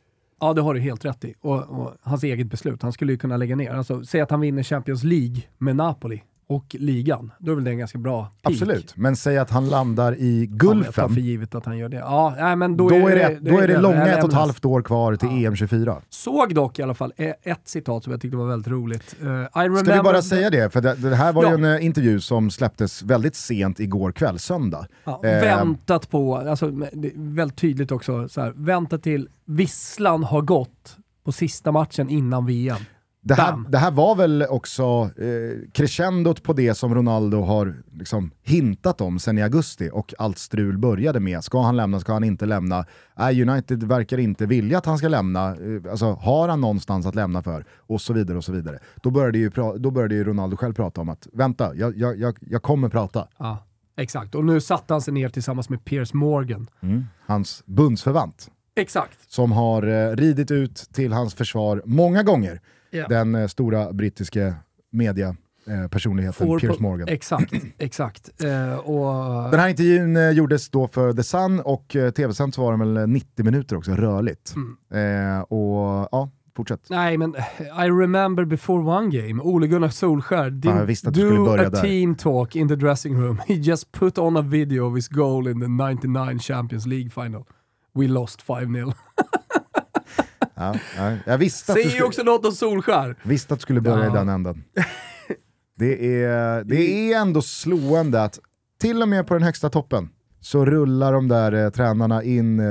[0.41, 1.35] Ja, det har du helt rätt i.
[1.41, 2.83] Och, och, hans eget beslut.
[2.83, 3.71] Han skulle ju kunna lägga ner.
[3.71, 7.33] Alltså, säg att han vinner Champions League med Napoli och ligan.
[7.39, 8.53] Då är väl det en ganska bra peak.
[8.53, 10.83] Absolut, men säg att han landar i Gulfen.
[10.85, 11.97] Jag tar för givet att han gör det.
[11.97, 14.65] Ja, nej, men då, då är, det, då är det, långa ett och ett halvt
[14.65, 15.51] år kvar till ja.
[15.51, 16.03] EM24.
[16.09, 19.17] Såg dock i alla fall ett citat som jag tyckte var väldigt roligt.
[19.23, 20.73] Uh, I Ska vi bara säga det?
[20.73, 21.51] För det, det här var ja.
[21.51, 24.87] ju en uh, intervju som släpptes väldigt sent igår kväll, söndag.
[25.05, 26.73] Ja, uh, väntat på, alltså,
[27.15, 32.79] väldigt tydligt också, så här, väntat till visslan har gått på sista matchen innan VM.
[33.29, 38.31] Det här, det här, var väl också eh, crescendot på det som Ronaldo har liksom,
[38.43, 41.45] hintat om sen i augusti och allt strul började med.
[41.45, 42.87] Ska han lämna, ska han inte lämna?
[43.19, 45.49] Äh, United verkar inte vilja att han ska lämna.
[45.49, 47.65] Eh, alltså, har han någonstans att lämna för?
[47.77, 48.79] Och så vidare och så vidare.
[49.03, 52.39] Då började ju, då började ju Ronaldo själv prata om att vänta, jag, jag, jag,
[52.41, 53.29] jag kommer prata.
[53.39, 56.67] Ja, exakt, och nu satte han sig ner tillsammans med Piers Morgan.
[56.81, 57.05] Mm.
[57.27, 58.51] Hans bundsförvant.
[58.75, 59.31] Exakt.
[59.33, 62.61] Som har eh, ridit ut till hans försvar många gånger.
[62.91, 63.09] Yeah.
[63.09, 64.55] Den eh, stora brittiska
[64.91, 67.09] media eh, personligheten Får Piers Morgan.
[67.09, 68.43] Exakt, exakt.
[68.45, 72.63] Eh, och, Den här intervjun eh, gjordes då för The Sun och eh, tv-sänd så
[72.63, 74.55] var den väl 90 minuter också, rörligt.
[74.91, 75.37] Mm.
[75.37, 76.87] Eh, och ja, fortsätt.
[76.91, 81.37] Nej men, eh, I remember before one game, Ole Gunnar Solskär didn't Ja, att du
[81.37, 81.83] do a där.
[81.83, 83.41] team talk in the dressing room.
[83.47, 87.45] He just put on a video of his goal in the 99 Champions League final.
[87.95, 88.95] We lost 5-0.
[90.59, 93.17] Ja, ja, jag visste att, du Säger ju skulle, också något om Solskär.
[93.23, 94.11] visste att du skulle börja Ja.
[94.11, 94.65] i den änden.
[95.79, 98.39] Det är, det är ändå slående att
[98.81, 100.09] till och med på den högsta toppen
[100.41, 102.67] så rullar de där eh, tränarna in eh,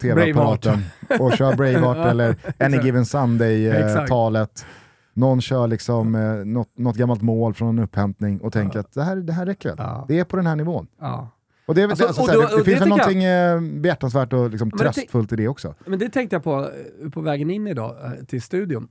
[0.00, 0.82] tv-apparaten
[1.20, 2.76] och kör Braveheart eller Any.
[2.82, 4.08] Given Sunday-talet.
[4.08, 4.66] Talet
[5.14, 9.02] Någon kör liksom eh, något, något gammalt mål från en upphämtning och tänker att det
[9.02, 9.76] här, det här räcker väl.
[9.78, 10.04] Ja.
[10.08, 10.86] Det är på den här nivån.
[11.00, 11.28] Ja.
[11.68, 13.80] Och det, Alltså, alltså, och då- det, det och finns väl tycker jag- någonting eh,
[13.80, 15.74] behjärtansvärt och liksom, tröstfullt i det också.
[15.86, 16.70] Men det tänkte jag på
[17.04, 18.88] eh, på vägen in idag eh, till studion.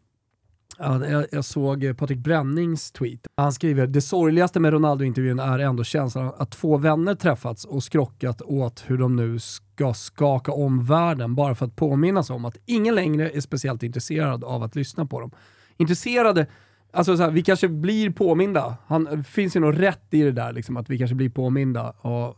[0.80, 3.20] Ja, jag, jag såg Patrik Brännings tweet.
[3.38, 8.42] Han skriver “Det sorgligaste med Ronaldo-intervjun är ändå känslan att två vänner träffats och skrockat
[8.42, 12.96] åt hur de nu ska skaka om världen bara för att påminnas om att ingen
[12.96, 15.32] längre är speciellt intresserad av att lyssna på dem.
[15.78, 16.48] Intresserade
[16.94, 18.78] Alltså så här, vi kanske blir påminda.
[18.88, 21.90] Han, det finns ju något rätt i det där, liksom, att vi kanske blir påminda
[21.90, 22.38] och,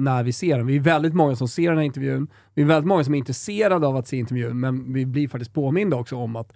[0.00, 0.66] när vi ser den.
[0.66, 2.28] Vi är väldigt många som ser den här intervjun.
[2.54, 5.52] Vi är väldigt många som är intresserade av att se intervjun, men vi blir faktiskt
[5.52, 6.52] påminda också om att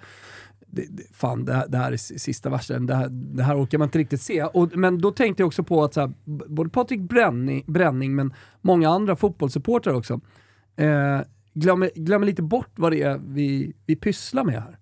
[0.74, 3.78] det, det, fan, det här, det här är sista versen, det här, det här orkar
[3.78, 4.44] man inte riktigt se.
[4.44, 8.34] Och, men då tänkte jag också på att så här, både Patrik Bränning, Bränning, men
[8.60, 10.20] många andra fotbollssupportrar också,
[10.76, 11.20] eh,
[11.54, 14.78] glömmer, glömmer lite bort vad det är vi, vi pysslar med här.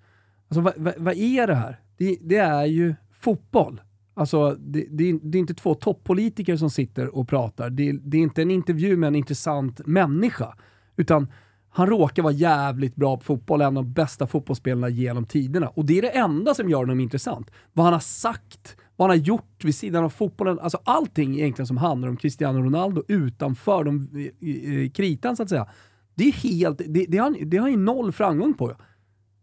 [0.49, 1.81] Alltså vad, vad, vad är det här?
[1.97, 3.81] Det, det är ju fotboll.
[4.15, 7.71] Alltså, det, det, är- det är inte två toppolitiker som sitter och pratar.
[7.71, 10.55] Det, det är inte en intervju med en intressant människa.
[10.97, 11.27] Utan
[11.71, 15.69] han råkar vara jävligt bra på fotboll, en av de bästa fotbollsspelarna genom tiderna.
[15.69, 17.51] Och det är det enda som gör honom intressant.
[17.73, 20.59] Vad han har sagt, vad han har gjort vid sidan av fotbollen.
[20.61, 25.43] Alltså allting egentligen som handlar om Cristiano Ronaldo utanför de, i, i, i kritan så
[25.43, 25.67] att säga.
[26.15, 28.77] Det är helt, det, har, han- det har han ju noll framgång på.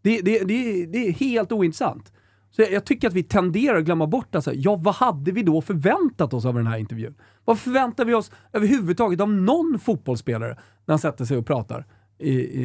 [0.02, 2.12] Det, det, det, det är helt ointressant.
[2.50, 5.42] Så jag, jag tycker att vi tenderar att glömma bort, alltså, ja vad hade vi
[5.42, 7.14] då förväntat oss av den här intervjun?
[7.44, 10.54] Vad förväntar vi oss överhuvudtaget av någon fotbollsspelare
[10.86, 11.86] när han sätter sig och pratar
[12.18, 12.64] i, i,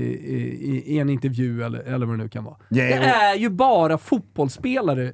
[0.75, 2.55] i, i en intervju eller, eller vad det nu kan vara?
[2.69, 5.13] Ja, det är ju bara fotbollsspelare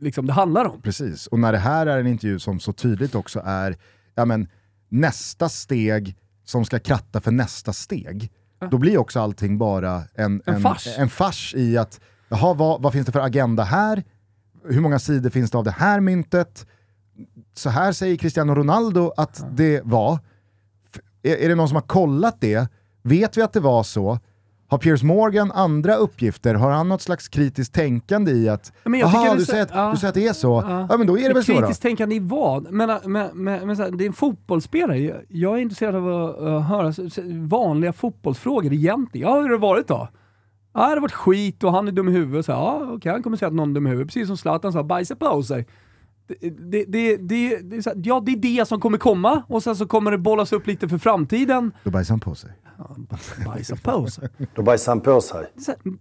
[0.00, 0.82] liksom, det handlar om.
[0.82, 3.76] Precis, och när det här är en intervju som så tydligt också är
[4.14, 4.48] ja, men,
[4.88, 8.32] nästa steg som ska kratta för nästa steg,
[8.70, 10.98] då blir också allting bara en, En en, fars.
[10.98, 14.04] en fars i att, jaha, vad, vad finns det för agenda här?
[14.64, 16.66] Hur många sidor finns det av det här myntet?
[17.54, 20.18] Så här säger Cristiano Ronaldo att det var.
[21.22, 22.68] Är, är det någon som har kollat det?
[23.02, 24.18] Vet vi att det var så?
[24.70, 26.54] Har Piers Morgan andra uppgifter?
[26.54, 29.90] Har han något slags kritiskt tänkande i att, jaha, du säger, att, ja.
[29.90, 30.64] du säger att det är så?
[30.68, 30.86] Ja.
[30.90, 31.60] Ja, men då är det väl så då?
[31.60, 32.72] Kritiskt tänkande i vad?
[32.72, 35.22] Men, men, men, men här, det är en fotbollsspelare.
[35.28, 36.92] Jag, är intresserad av att uh, höra
[37.48, 39.28] vanliga fotbollsfrågor egentligen.
[39.28, 40.08] Ja, hur har det varit då?
[40.72, 42.46] Ja, det har varit skit och han är dum i huvudet.
[42.46, 44.08] Så, ja, okej, han kommer säga att någon är dum i huvudet.
[44.08, 45.66] Precis som Zlatan sa, bajsa på sig.
[46.40, 50.10] Det, det, det, det, ja, det är det som kommer komma och sen så kommer
[50.10, 51.72] det bollas upp lite för framtiden.
[51.84, 52.50] Då bajsar han på sig.
[53.46, 54.28] Bajsa på sig.
[54.54, 55.46] Då bajsar han på sig.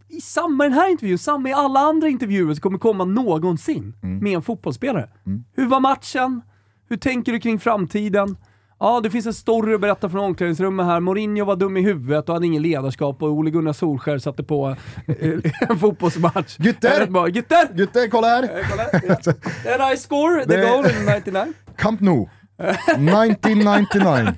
[0.07, 4.19] I samma den här intervjun, samma i alla andra intervjuer som kommer komma någonsin Mm.
[4.23, 5.09] med en fotbollsspelare.
[5.55, 6.41] Hur var matchen?
[6.89, 8.37] Hur tänker du kring framtiden?
[8.81, 10.99] Ja, det finns en story att berätta från omklädningsrummet här.
[10.99, 14.75] Mourinho var dum i huvudet och hade ingen ledarskap och Ole Gunnar Solskär satte på
[15.07, 15.15] eh,
[15.69, 16.55] en fotbollsmatch.
[16.59, 16.99] Gytter!
[16.99, 17.27] Rätt bra.
[17.27, 17.73] Gytter!
[17.73, 18.43] Gutte, kolla här!
[18.43, 18.83] Eh, kolla.
[18.93, 19.73] Ja.
[19.83, 21.53] And I score the Det- goal in 99.
[21.77, 24.33] Camp Nou, 1999.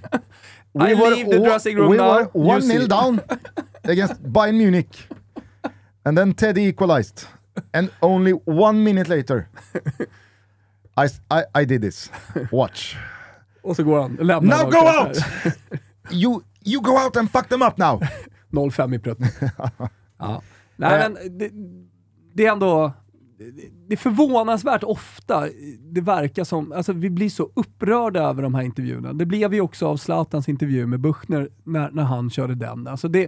[0.74, 2.14] I leave the dressing room we now.
[2.14, 2.88] were You 1-0 see.
[2.88, 3.20] down
[3.84, 5.08] against Bayern Munich.
[6.06, 7.28] And then Teddy equalized.
[7.74, 9.48] And only one minute later,
[10.98, 12.10] I, I, I did this.
[12.52, 12.96] Watch.
[13.62, 14.16] Och så går han.
[14.22, 15.18] Lämnar Now go out!
[16.12, 18.02] You, you go out and fuck them up now!
[18.50, 19.28] 0-5 i prutten.
[20.20, 20.42] ja.
[20.76, 21.50] Nej, men det,
[22.34, 22.92] det är ändå...
[23.38, 23.52] det-
[23.88, 25.48] Det är förvånansvärt ofta
[25.94, 29.14] det verkar som, alltså vi blir så upprörda över de här intervjuerna.
[29.14, 32.88] Det blev vi också av Zlatans intervju med Buchner när, när han körde den.
[32.88, 33.28] Alltså det,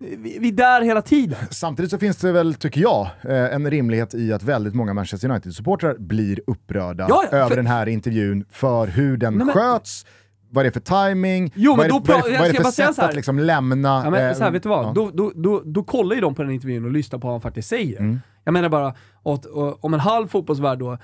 [0.00, 1.38] vi, är där hela tiden.
[1.50, 5.28] Samtidigt så finns det väl, tycker jag, eh, en rimlighet i att väldigt många Manchester
[5.30, 9.54] United-supportrar blir upprörda Ja, ja, över för- den här intervjun för hur den Nej, men-
[9.54, 10.06] sköts,
[10.50, 12.98] vad det är för timing, Jo, vad, är, vad, är, vad är det för sätt
[12.98, 14.02] att liksom lämna...
[14.04, 14.86] Ja, men, eh, så här, vet du vad?
[14.86, 14.92] ja.
[14.94, 17.40] Då, då, då, då kollar ju de på den intervjun och lyssnar på vad han
[17.40, 18.00] faktiskt säger.
[18.00, 18.20] Mm.
[18.44, 20.98] Jag menar bara, att, och, om en halv fotbollsvärld då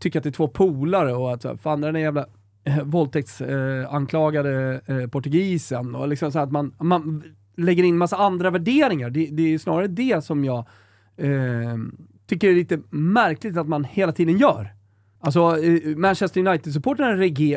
[0.00, 2.26] tycker att det är två polare och att fan den där jävla
[2.64, 7.22] eh, våldtäktsanklagade eh, portugisen och liksom så att man, man
[7.58, 9.10] lägger in massa andra värderingar.
[9.10, 10.66] Det, det är snarare det som jag
[11.16, 11.76] eh,
[12.26, 14.74] tycker är lite märkligt att man hela tiden gör.
[15.20, 17.16] Alltså, eh, Manchester United-supportrarna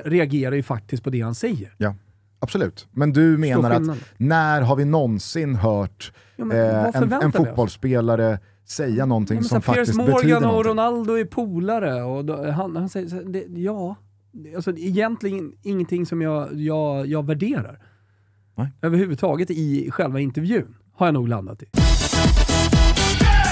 [0.09, 1.75] reagerar ju faktiskt på det han säger.
[1.77, 1.95] Ja,
[2.39, 2.87] absolut.
[2.91, 9.05] Men du menar att när har vi någonsin hört ja, eh, en, en fotbollsspelare säga
[9.05, 10.57] någonting ja, som faktiskt Morgan betyder någonting?
[10.57, 13.95] och Ronaldo är polare och då, han, han säger, det, ja,
[14.55, 17.79] alltså egentligen ingenting som jag, jag, jag värderar.
[18.61, 18.71] Nej.
[18.81, 21.65] Överhuvudtaget i själva intervjun, har jag nog landat i.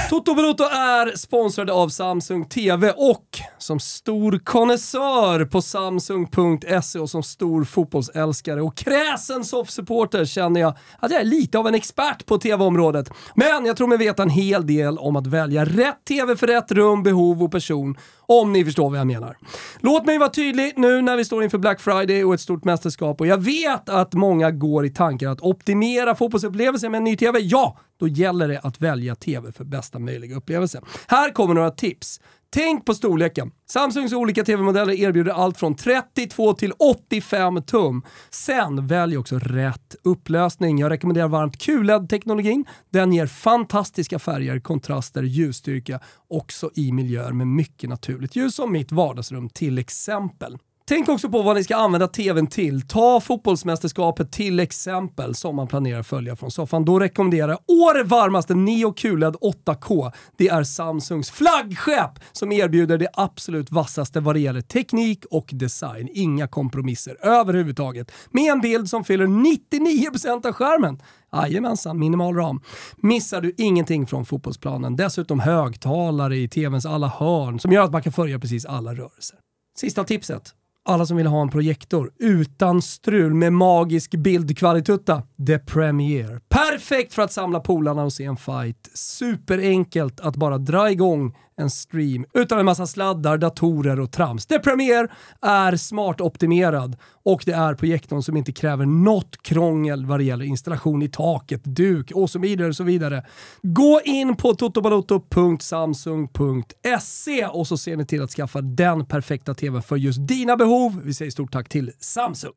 [0.10, 7.24] Toto Balotto är sponsrade av Samsung TV och som stor konnässör på Samsung.se och som
[7.24, 12.38] stor fotbollsälskare och kräsen soffsupporter känner jag att jag är lite av en expert på
[12.38, 13.12] TV-området.
[13.36, 16.72] Men jag tror mig veta en hel del om att välja rätt TV för rätt
[16.72, 19.38] rum, behov och person om ni förstår vad jag menar.
[19.80, 23.22] Låt mig vara tydlig nu när vi står inför Black Friday och ett stort mästerskap
[23.22, 27.40] och jag vet att många går i tankar att optimera fotbollsupplevelsen med en ny TV.
[27.40, 30.82] Ja, då gäller det att välja TV för bästa möjliga upplevelse.
[31.08, 32.20] Här kommer några tips.
[32.52, 33.52] Tänk på storleken.
[33.66, 38.04] Samsungs olika TV-modeller erbjuder allt från 32 till 85 tum.
[38.30, 40.80] Sen välj också rätt upplösning.
[40.80, 42.66] Jag rekommenderar varmt QLED-teknologin.
[42.90, 48.92] Den ger fantastiska färger, kontraster, ljusstyrka också i miljöer med mycket naturligt ljus som mitt
[48.92, 50.58] vardagsrum till exempel.
[50.90, 52.88] Tänk också på vad ni ska använda TVn till.
[52.88, 56.86] Ta fotbollsmästerskapet till exempel som man planerar följa från soffan.
[56.86, 60.12] Då rekommenderar jag år varmaste Neo QLED 8K.
[60.38, 66.10] Det är Samsungs flaggskepp som erbjuder det absolut vassaste vad det gäller teknik och design.
[66.14, 68.12] Inga kompromisser överhuvudtaget.
[68.32, 71.02] Med en bild som fyller 99% av skärmen.
[71.34, 72.62] Jajamensan, minimal ram.
[72.98, 74.96] Missar du ingenting från fotbollsplanen.
[74.96, 79.38] Dessutom högtalare i TVns alla hörn som gör att man kan följa precis alla rörelser.
[79.78, 80.54] Sista tipset
[80.90, 85.24] alla som vill ha en projektor utan strul med magisk bildkvalitutta.
[85.48, 86.40] The Premiere.
[86.50, 88.90] Perfekt för att samla polarna och se en fight.
[88.94, 94.46] Superenkelt att bara dra igång en stream utan en massa sladdar, datorer och trams.
[94.46, 95.08] The Premiere
[95.42, 100.46] är smart optimerad och det är projektorn som inte kräver något krångel vad det gäller
[100.46, 102.68] installation i taket, duk och så vidare.
[102.68, 103.26] Och så vidare.
[103.62, 109.96] Gå in på totobaloto.samsung.se och så ser ni till att skaffa den perfekta TVn för
[109.96, 110.79] just dina behov.
[111.04, 112.52] Vi säger stort tack till Samsung.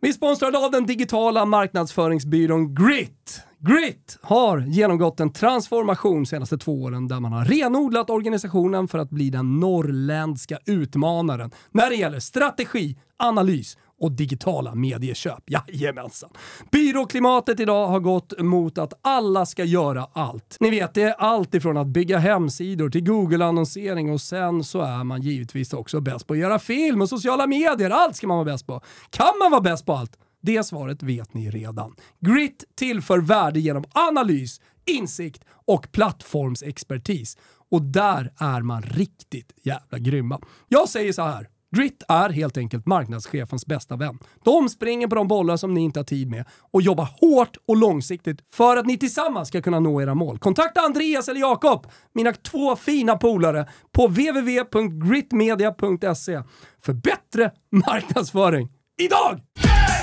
[0.00, 3.42] Vi är sponsrade av den digitala marknadsföringsbyrån Grit.
[3.58, 8.98] Grit har genomgått en transformation de senaste två åren där man har renodlat organisationen för
[8.98, 15.42] att bli den norrländska utmanaren när det gäller strategi, analys och digitala medieköp.
[15.46, 16.30] Jajamensan.
[16.70, 20.56] Byråklimatet idag har gått mot att alla ska göra allt.
[20.60, 25.04] Ni vet, det är allt ifrån att bygga hemsidor till Google-annonsering och sen så är
[25.04, 27.90] man givetvis också bäst på att göra film och sociala medier.
[27.90, 28.80] Allt ska man vara bäst på.
[29.10, 30.18] Kan man vara bäst på allt?
[30.42, 31.94] Det svaret vet ni redan.
[32.20, 37.38] Grit tillför värde genom analys, insikt och plattformsexpertis.
[37.70, 40.40] Och där är man riktigt jävla grymma.
[40.68, 41.48] Jag säger så här.
[41.76, 44.18] Grit är helt enkelt marknadschefens bästa vän.
[44.44, 47.76] De springer på de bollar som ni inte har tid med och jobbar hårt och
[47.76, 50.38] långsiktigt för att ni tillsammans ska kunna nå era mål.
[50.38, 56.42] Kontakta Andreas eller Jakob, mina två fina polare, på www.gritmedia.se
[56.82, 58.68] för bättre marknadsföring.
[58.98, 59.40] Idag!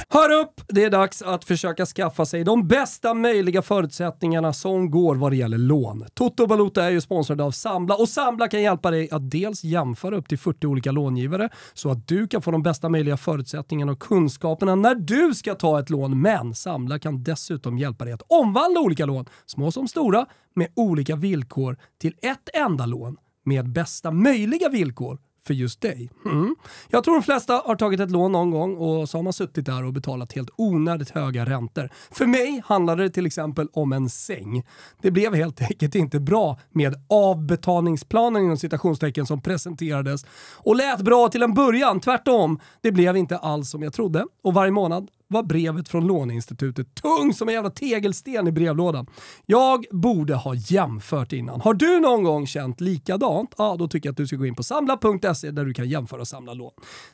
[0.09, 0.61] Hör upp!
[0.67, 5.35] Det är dags att försöka skaffa sig de bästa möjliga förutsättningarna som går vad det
[5.35, 6.05] gäller lån.
[6.13, 10.17] Toto Valuta är ju sponsrad av Sambla och Sambla kan hjälpa dig att dels jämföra
[10.17, 13.99] upp till 40 olika långivare så att du kan få de bästa möjliga förutsättningarna och
[13.99, 16.21] kunskaperna när du ska ta ett lån.
[16.21, 21.15] Men Sambla kan dessutom hjälpa dig att omvandla olika lån, små som stora, med olika
[21.15, 26.09] villkor till ett enda lån med bästa möjliga villkor för just dig.
[26.25, 26.55] Mm.
[26.89, 29.65] Jag tror de flesta har tagit ett lån någon gång och så har man suttit
[29.65, 31.89] där och betalat helt onödigt höga räntor.
[32.11, 34.63] För mig handlade det till exempel om en säng.
[35.01, 41.27] Det blev helt enkelt inte bra med avbetalningsplanen inom citationstecken som presenterades och lät bra
[41.29, 41.99] till en början.
[41.99, 46.95] Tvärtom, det blev inte alls som jag trodde och varje månad var brevet från låneinstitutet
[46.95, 49.07] tung som en jävla tegelsten i brevlådan.
[49.45, 51.61] Jag borde ha jämfört innan.
[51.61, 53.55] Har du någon gång känt likadant?
[53.57, 56.21] Ja, då tycker jag att du ska gå in på samla.se där du kan jämföra
[56.21, 56.71] och samla lån.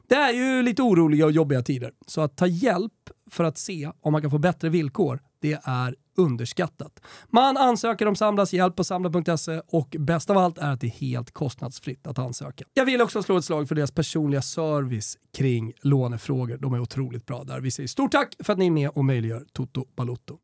[0.08, 2.94] Det är ju lite oroliga och jobbiga tider, så att ta hjälp
[3.32, 7.00] för att se om man kan få bättre villkor, det är underskattat.
[7.30, 10.92] Man ansöker om Samlas hjälp på samla.se och bäst av allt är att det är
[10.92, 12.66] helt kostnadsfritt att ansöka.
[12.74, 16.58] Jag vill också slå ett slag för deras personliga service kring lånefrågor.
[16.58, 17.60] De är otroligt bra där.
[17.60, 20.38] Vi säger stort tack för att ni är med och möjliggör Toto Balotto.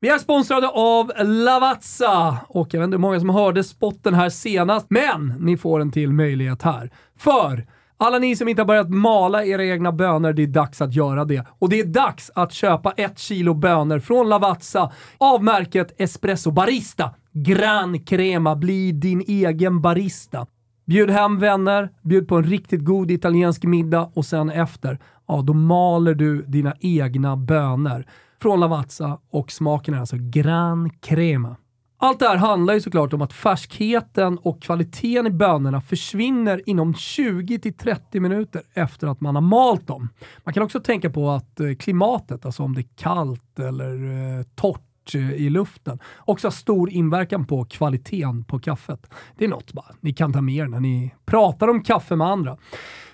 [0.00, 4.30] Vi är sponsrade av Lavazza och jag vet inte hur många som hörde spotten här
[4.30, 6.90] senast, men ni får en till möjlighet här.
[7.18, 7.66] För
[8.02, 11.24] alla ni som inte har börjat mala era egna bönor, det är dags att göra
[11.24, 11.46] det.
[11.58, 17.10] Och det är dags att köpa ett kilo bönor från Lavazza av märket Espresso Barista.
[17.32, 20.46] Gran Crema, bli din egen barista.
[20.84, 25.54] Bjud hem vänner, bjud på en riktigt god italiensk middag och sen efter, ja då
[25.54, 28.04] maler du dina egna bönor
[28.42, 31.56] från Lavazza och smaken är alltså Gran Crema.
[32.04, 36.92] Allt det här handlar ju såklart om att färskheten och kvaliteten i bönorna försvinner inom
[36.92, 40.08] 20-30 minuter efter att man har malt dem.
[40.44, 44.44] Man kan också tänka på att eh, klimatet, alltså om det är kallt eller eh,
[44.54, 49.10] torrt eh, i luften, också har stor inverkan på kvaliteten på kaffet.
[49.38, 52.26] Det är något bara ni kan ta med er när ni pratar om kaffe med
[52.26, 52.56] andra.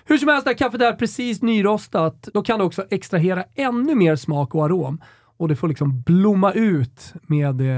[0.05, 4.15] Hur som helst, när kaffet är precis nyrostat, då kan det också extrahera ännu mer
[4.15, 5.01] smak och arom
[5.39, 7.75] och det får liksom blomma ut med det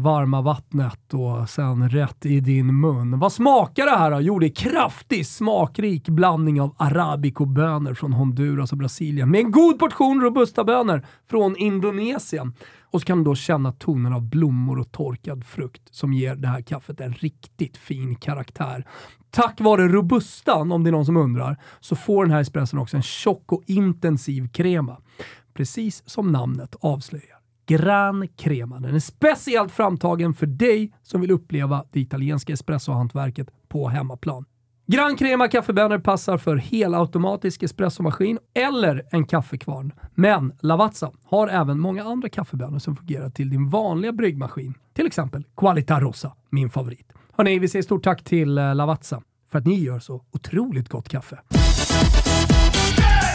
[0.00, 3.18] varma vattnet och sen rätt i din mun.
[3.18, 4.20] Vad smakar det här då?
[4.20, 9.78] Jo, det är kraftig, smakrik blandning av arabico-bönor från Honduras och Brasilien med en god
[9.78, 12.52] portion robusta-bönor från Indonesien.
[12.90, 16.48] Och så kan du då känna tonen av blommor och torkad frukt som ger det
[16.48, 18.86] här kaffet en riktigt fin karaktär.
[19.30, 22.96] Tack vare robustan, om det är någon som undrar, så får den här espresson också
[22.96, 24.96] en tjock och intensiv krema
[25.54, 27.38] precis som namnet avslöjar.
[27.66, 28.80] Gran Crema.
[28.80, 34.44] Den är speciellt framtagen för dig som vill uppleva det italienska espressohantverket på hemmaplan.
[34.86, 39.92] Gran Crema kaffebönor passar för helautomatisk espressomaskin eller en kaffekvarn.
[40.14, 44.74] Men Lavazza har även många andra kaffebönor som fungerar till din vanliga bryggmaskin.
[44.92, 47.12] Till exempel Qualita Rosa, min favorit.
[47.32, 51.08] Hörrni, vi säger stort tack till eh, Lavazza för att ni gör så otroligt gott
[51.08, 51.38] kaffe.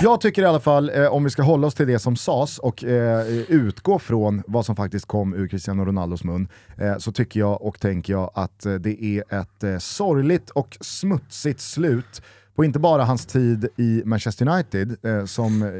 [0.01, 2.59] Jag tycker i alla fall, eh, om vi ska hålla oss till det som sades
[2.59, 7.39] och eh, utgå från vad som faktiskt kom ur Cristiano Ronaldos mun, eh, så tycker
[7.39, 12.21] jag och tänker jag att eh, det är ett eh, sorgligt och smutsigt slut
[12.55, 15.71] på inte bara hans tid i Manchester United, eh, som,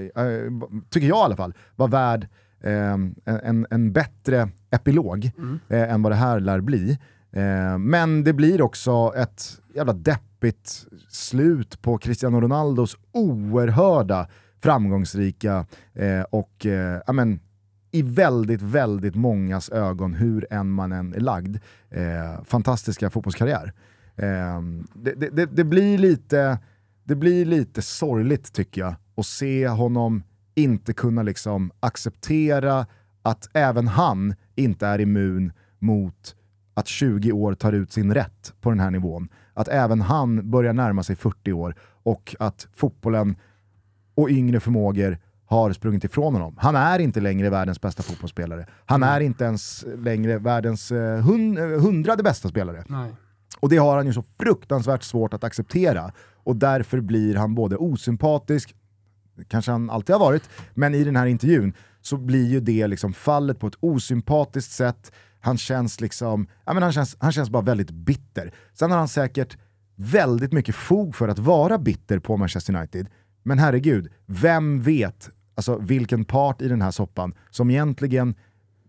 [0.89, 2.27] tycker jag i alla fall, var värd
[2.61, 5.59] en, en bättre epilog mm.
[5.69, 6.97] än vad det här lär bli.
[7.31, 14.27] Eh, men det blir också ett jävla deppigt slut på Cristiano Ronaldos oerhörda
[14.61, 17.39] framgångsrika eh, och eh, amen,
[17.91, 21.57] i väldigt, väldigt mångas ögon, hur än man än är lagd,
[21.89, 23.73] eh, fantastiska fotbollskarriär.
[24.15, 24.61] Eh,
[24.93, 26.57] det, det, det, blir lite,
[27.03, 30.23] det blir lite sorgligt tycker jag, att se honom
[30.55, 32.85] inte kunna liksom acceptera
[33.21, 36.35] att även han inte är immun mot
[36.79, 40.73] att 20 år tar ut sin rätt på den här nivån att även han börjar
[40.73, 43.35] närma sig 40 år och att fotbollen
[44.15, 46.55] och yngre förmågor har sprungit ifrån honom.
[46.57, 48.65] Han är inte längre världens bästa fotbollsspelare.
[48.85, 52.83] Han är inte ens längre världens eh, hund, eh, hundrade bästa spelare.
[52.87, 53.11] Nej.
[53.59, 56.11] Och det har han ju så fruktansvärt svårt att acceptera.
[56.43, 58.75] Och därför blir han både osympatisk,
[59.47, 63.13] kanske han alltid har varit, men i den här intervjun så blir ju det liksom
[63.13, 67.63] fallet på ett osympatiskt sätt han känns liksom, ja, men han känns, han känns bara
[67.63, 68.53] väldigt bitter.
[68.73, 69.57] Sen har han säkert
[69.95, 73.07] väldigt mycket fog för att vara bitter på Manchester United.
[73.43, 78.35] Men herregud, vem vet alltså, vilken part i den här soppan som egentligen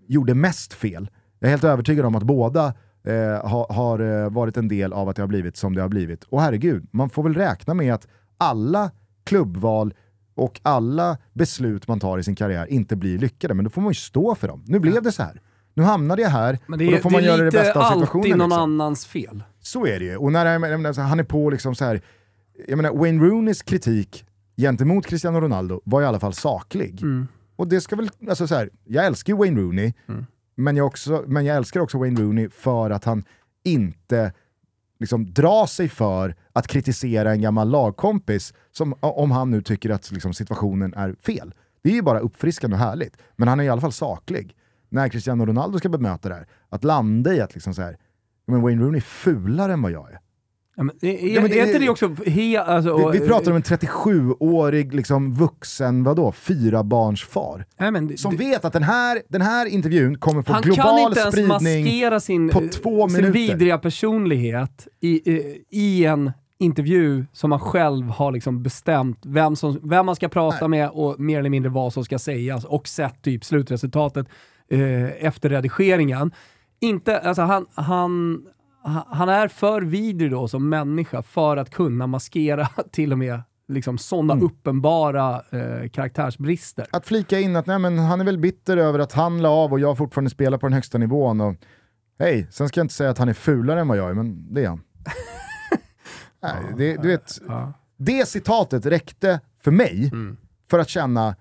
[0.06, 1.10] gjorde mest fel?
[1.38, 5.08] Jag är helt övertygad om att båda eh, ha, har eh, varit en del av
[5.08, 6.24] att det har blivit som det har blivit.
[6.24, 8.06] Och herregud, man får väl räkna med att
[8.38, 8.90] alla
[9.24, 9.94] klubbval
[10.34, 13.90] och alla beslut man tar i sin karriär inte blir lyckade, men då får man
[13.90, 14.64] ju stå för dem.
[14.66, 15.40] Nu blev det så här
[15.74, 17.92] nu hamnade jag här Men det är, och då får man göra det bästa av
[17.92, 18.22] situationen.
[18.22, 18.62] Det är alltid någon liksom.
[18.62, 19.42] annans fel.
[19.60, 20.16] Så är det ju.
[20.16, 22.02] Och när menar, han är på liksom så här,
[22.68, 24.24] jag menar Wayne Rooneys kritik
[24.56, 27.02] gentemot Cristiano Ronaldo var i alla fall saklig.
[27.02, 27.28] Mm.
[27.56, 30.26] Och det ska väl, alltså så här, jag älskar ju Wayne Rooney, mm.
[30.54, 33.24] men, jag också, men jag älskar också Wayne Rooney för att han
[33.64, 34.32] inte
[35.00, 40.10] liksom drar sig för att kritisera en gammal lagkompis som, om han nu tycker att
[40.10, 41.54] liksom, situationen är fel.
[41.82, 44.56] Det är ju bara uppfriskande och härligt, men han är i alla fall saklig
[44.90, 47.96] när Cristiano Ronaldo ska bemöta det här, att landa i att liksom så här,
[48.46, 50.18] men Wayne Rooney är fulare än vad jag är.
[50.76, 53.50] Ja, men, är, ja, men det, är inte det också he, alltså, vi, vi, pratar
[53.50, 57.66] om en 37-årig liksom, vuxen, vadå, fyra barns far.
[57.76, 62.20] Ja, men, som det, vet att den här, den här intervjun kommer få global spridning
[62.20, 63.32] sin, på två sin minuter.
[63.32, 69.80] vidriga personlighet i, i, i en intervju som man själv har liksom bestämt vem, som,
[69.82, 70.80] vem man ska prata Nej.
[70.80, 74.26] med och mer eller mindre vad som ska sägas och sett typ slutresultatet
[74.70, 76.32] eh, efter redigeringen.
[76.80, 78.42] Inte, alltså han, han,
[79.06, 83.98] han är för vidrig då som människa för att kunna maskera till och med liksom
[83.98, 84.44] sådana mm.
[84.44, 86.86] uppenbara eh, karaktärsbrister.
[86.90, 89.72] Att flika in att nej, men han är väl bitter över att han la av
[89.72, 91.40] och jag fortfarande spelar på den högsta nivån.
[91.40, 91.54] Och,
[92.18, 94.54] hej, sen ska jag inte säga att han är fulare än vad jag är, men
[94.54, 94.82] det är han.
[96.42, 97.72] nej, det, du vet, ja.
[97.96, 100.36] det citatet räckte för mig mm.
[100.70, 101.36] för att känna,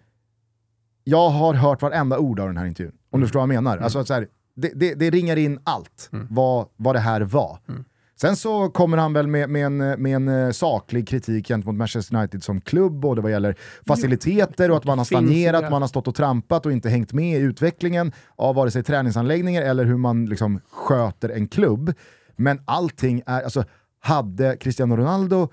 [1.03, 2.95] jag har hört varenda ord av den här intervjun.
[3.12, 3.74] Om du förstår vad jag menar.
[3.74, 3.84] Mm.
[3.84, 6.28] Alltså, så här, det, det, det, ringar in allt, mm.
[6.30, 7.60] vad, vad det här var.
[7.70, 7.84] Mm.
[8.22, 12.16] Sen så kommer han väl med, med, en, med en eh, saklig kritik gentemot Manchester
[12.16, 13.55] United som klubb, både vad gäller
[13.88, 17.39] faciliteter och att man har stagnerat, man har stått och trampat och inte hängt med
[17.39, 21.93] i utvecklingen av vare sig träningsanläggningar eller hur man liksom sköter en klubb.
[22.36, 23.64] Men allting är, alltså
[23.99, 25.49] hade Cristiano Ronaldo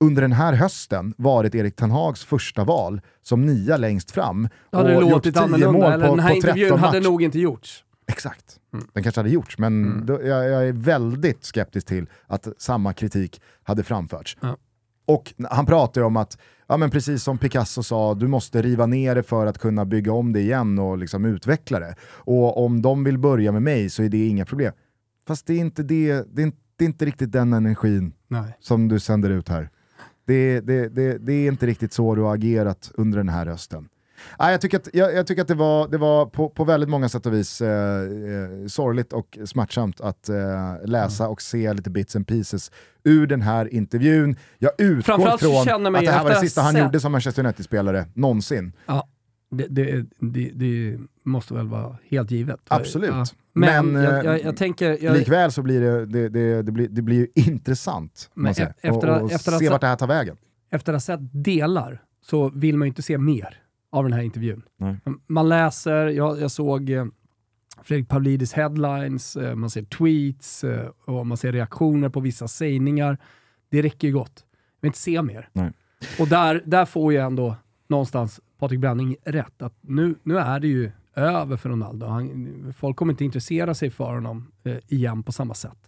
[0.00, 4.78] under den här hösten varit Erik Ten Hags första val som nia längst fram och
[4.78, 7.10] hade gjort låtit 10 annorlunda, eller på, den här på 13 intervjun hade matcher.
[7.10, 7.84] nog inte gjorts.
[8.06, 8.60] Exakt.
[8.92, 13.40] Den kanske hade gjorts, men då, jag, jag är väldigt skeptisk till att samma kritik
[13.62, 14.36] hade framförts.
[14.40, 14.56] Ja.
[15.06, 18.86] Och han pratar ju om att, ja, men precis som Picasso sa, du måste riva
[18.86, 21.94] ner det för att kunna bygga om det igen och liksom utveckla det.
[22.02, 24.72] Och om de vill börja med mig så är det inga problem.
[25.26, 28.56] Fast det är inte, det, det är inte, det är inte riktigt den energin Nej.
[28.60, 29.70] som du sänder ut här.
[30.26, 33.88] Det, det, det, det är inte riktigt så du har agerat under den här hösten.
[34.38, 36.88] Nej, jag tycker att, jag, jag tycker att det var, det var på, på väldigt
[36.88, 40.34] många sätt och vis eh, eh, sorgligt och smärtsamt att eh,
[40.84, 42.70] läsa och se lite bits and pieces
[43.04, 44.36] ur den här intervjun.
[44.58, 45.02] Jag utgår
[45.38, 48.72] från att det här var det sista han gjorde som Manchester United-spelare någonsin.
[48.86, 49.08] Ja,
[49.50, 50.04] det,
[50.54, 52.60] det måste väl vara helt givet.
[52.68, 53.10] Absolut.
[53.10, 53.24] Ja.
[53.56, 55.04] Men, Men, jag, jag, eh, jag tänker...
[55.04, 58.68] Jag, Likväl så blir det, det, det, det, blir, det blir ju intressant man säger,
[58.70, 60.36] e- efter och, att- och efter att se vart det här tar vägen.
[60.70, 63.60] efter att ha sett delar så vill man ju inte se mer
[63.92, 64.62] av den här intervjun.
[64.76, 64.96] Nej.
[65.26, 67.04] Man läser, jag, jag såg eh,
[67.82, 70.64] Fredrik Pavlidis headlines, eh, man ser tweets
[71.04, 73.18] och man ser reaktioner på vissa sägningar.
[73.70, 74.44] Det räcker ju gott.
[74.80, 75.48] Jag vill inte se mer.
[75.52, 75.72] Nej.
[76.18, 77.56] Och där, där får ju ändå
[77.88, 79.62] någonstans Patrik Branning rätt.
[79.62, 82.06] Att nu, nu är det ju över för Ronaldo.
[82.06, 85.78] Han, folk kommer inte intressera sig för honom eh, igen på samma sätt.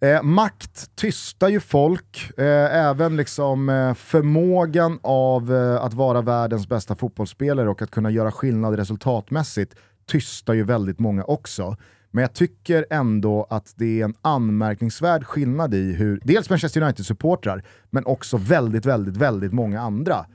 [0.00, 6.68] Eh, makt tystar ju folk, eh, även liksom eh, förmågan av eh, att vara världens
[6.68, 9.74] bästa fotbollsspelare och att kunna göra skillnad resultatmässigt
[10.06, 11.76] tystar ju väldigt många också.
[12.10, 17.62] Men jag tycker ändå att det är en anmärkningsvärd skillnad i hur dels Manchester United-supportrar,
[17.90, 20.26] men också väldigt, väldigt, väldigt många andra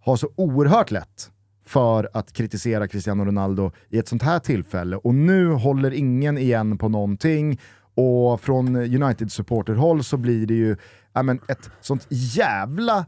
[0.00, 1.30] har så oerhört lätt
[1.68, 4.96] för att kritisera Cristiano Ronaldo i ett sånt här tillfälle.
[4.96, 7.60] Och nu håller ingen igen på någonting
[7.94, 10.76] och från United-supporterhåll så blir det ju
[11.12, 13.06] ja, men ett sånt jävla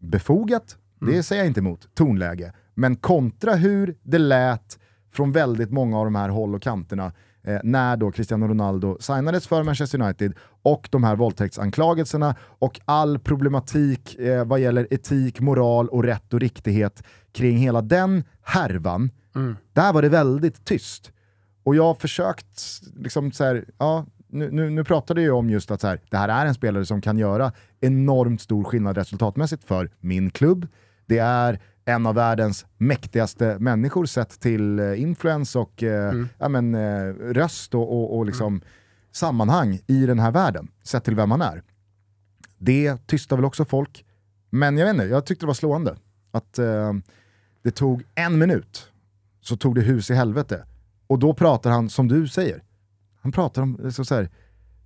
[0.00, 2.52] befogat, det säger jag inte emot, tonläge.
[2.74, 4.78] Men kontra hur det lät
[5.12, 7.12] från väldigt många av de här håll och kanterna
[7.44, 10.32] eh, när då Cristiano Ronaldo signades för Manchester United
[10.62, 16.40] och de här våldtäktsanklagelserna och all problematik eh, vad gäller etik, moral och rätt och
[16.40, 19.10] riktighet kring hela den härvan.
[19.72, 21.12] Där var det väldigt tyst.
[21.64, 22.62] Och jag har försökt,
[22.96, 26.16] liksom så här, ja, nu, nu, nu pratade jag om just att så här, det
[26.16, 30.66] här är en spelare som kan göra enormt stor skillnad resultatmässigt för min klubb.
[31.06, 36.74] Det är en av världens mäktigaste människor sett till eh, influens och eh, ja, men,
[36.74, 38.60] eh, röst och, och, och liksom
[39.12, 41.62] sammanhang i den här världen, sett till vem han är.
[42.58, 44.04] Det tystar väl också folk,
[44.50, 45.96] men jag vet inte, jag tyckte det var slående
[46.30, 46.92] att eh,
[47.62, 48.88] det tog en minut
[49.40, 50.64] så tog det hus i helvete.
[51.06, 52.62] Och då pratar han, som du säger,
[53.20, 54.30] han pratar om, så, så här,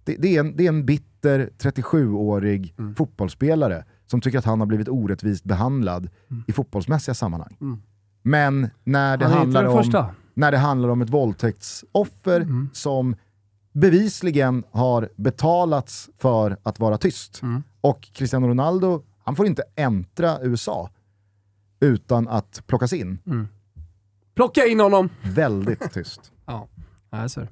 [0.05, 2.95] det, det, är en, det är en bitter 37-årig Mm.
[2.95, 6.09] fotbollsspelare som tycker att han har blivit orättvist behandlad
[6.47, 7.57] i fotbollsmässiga sammanhang.
[7.61, 7.83] Mm.
[8.23, 10.15] Men när det, handlar om, första.
[10.35, 12.69] när det handlar om ett våldtäktsoffer Mm.
[12.73, 13.17] som
[13.73, 17.43] bevisligen har betalats för att vara tyst.
[17.43, 17.63] Mm.
[17.81, 20.91] Och Cristiano Ronaldo, han får inte äntra USA
[21.81, 23.19] utan att plockas in.
[24.35, 25.09] Plocka in honom!
[25.23, 26.33] Väldigt tyst.
[26.47, 26.69] Ja,
[27.11, 27.49] jag ser.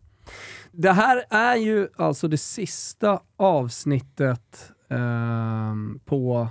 [0.72, 6.48] Det här är ju alltså det sista avsnittet ehm, på,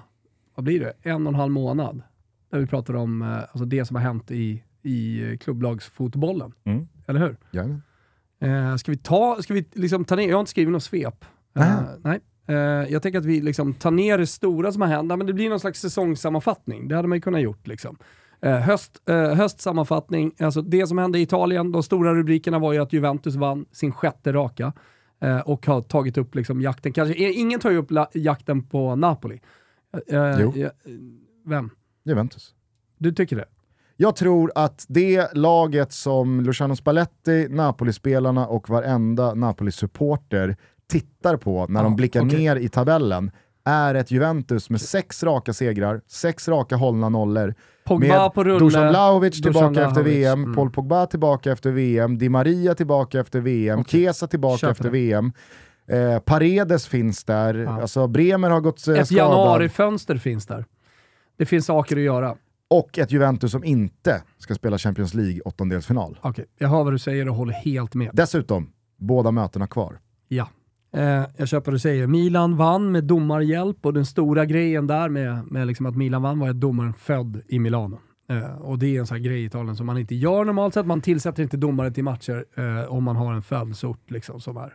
[0.55, 2.01] vad blir det, en och en halv månad.
[2.49, 6.53] Där vi pratar om eh, alltså det som har hänt i, i klubblagsfotbollen.
[6.63, 6.87] Mm.
[7.07, 7.37] Eller hur?
[7.51, 7.81] Jajamän.
[8.39, 11.25] Eh, ska vi ta, ska vi liksom ta ner, jag har inte skrivit något svep.
[11.53, 11.69] Nej.
[11.69, 12.19] Eh, nej.
[12.47, 12.55] Eh,
[12.91, 15.33] jag tänker att vi liksom tar ner det stora som har hänt, Ja, men det
[15.33, 16.87] blir någon slags säsongssammanfattning.
[16.87, 17.67] Det hade man ju kunnat gjort.
[17.67, 17.97] Liksom.
[18.41, 22.79] Eh, höst, eh, höstsammanfattning, alltså det som hände i Italien, de stora rubrikerna var ju
[22.79, 24.73] att Juventus vann sin sjätte raka eh,
[25.45, 26.93] och har tagit upp liksom jakten.
[26.93, 29.41] Kanske, eh, ingen tar ju upp jakten på Napoli.
[30.07, 30.53] Eh, eh, Jo.
[30.57, 30.69] eh,
[31.45, 31.69] vem?
[32.03, 32.53] Juventus.
[32.97, 33.45] Du tycker det?
[33.97, 40.57] Jag tror att det laget som Luciano Spalletti, Napoli-spelarna och varenda Napoli-supporter
[40.87, 42.39] tittar på när Ja, de blickar okej.
[42.39, 43.31] ner i tabellen
[43.63, 47.55] är ett Juventus med sex raka segrar, sex raka hållna nollor.
[47.85, 48.59] Pogba med på rulle.
[48.59, 50.55] Dusan Vlahovic Dusan tillbaka efter Vlahovic, VM, mm.
[50.55, 54.03] Paul Pogba tillbaka efter VM, Di Maria tillbaka efter VM, Okej.
[54.05, 54.89] Kesa tillbaka Kör för efter det.
[54.89, 55.31] VM.
[55.87, 57.81] Eh, Paredes finns där, Ja.
[57.81, 59.29] alltså Bremer har gått eh, Ett skadad.
[59.31, 60.65] januarifönster finns där.
[61.37, 62.35] Det finns saker att göra.
[62.67, 66.19] Och ett Juventus som inte ska spela Champions League åttondelsfinal.
[66.21, 68.09] Okej, jag hör vad du säger och håller helt med.
[68.13, 69.99] Dessutom, båda mötena kvar.
[70.27, 70.47] Ja.
[70.95, 72.07] Eh, jag köper vad du säger.
[72.07, 76.39] Milan vann med domarhjälp och den stora grejen där med, med liksom att Milan vann
[76.39, 77.99] var att domaren född i Milano.
[78.29, 80.73] Eh, och det är en sån här grej i Italien som man inte gör normalt
[80.73, 80.85] sett.
[80.85, 84.73] Man tillsätter inte domare till matcher eh, om man har en födelseort liksom, som är.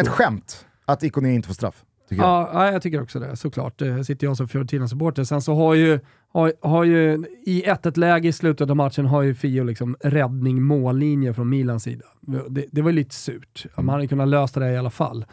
[0.00, 1.84] Ett skämt att Ikoné inte får straff.
[2.08, 2.30] Tycker jag.
[2.30, 3.78] Ja, ja, jag tycker också det, såklart.
[3.78, 5.24] Det sitter jag som Fiorentina-supporter.
[5.24, 6.00] Sen så har ju,
[6.32, 11.34] har, har ju i 1-1-läge i slutet av matchen har ju Fio liksom räddning mållinje
[11.34, 12.04] från Milans sida.
[12.48, 13.66] Det, det var ju lite surt.
[13.76, 15.24] Man hade kunnat lösa det i alla fall.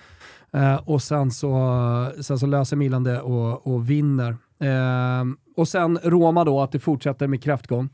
[0.53, 4.29] Eh, och sen så, sen så löser Milan det och, och vinner.
[4.59, 5.25] Eh,
[5.55, 7.89] och sen Roma då, att det fortsätter med kräftgång.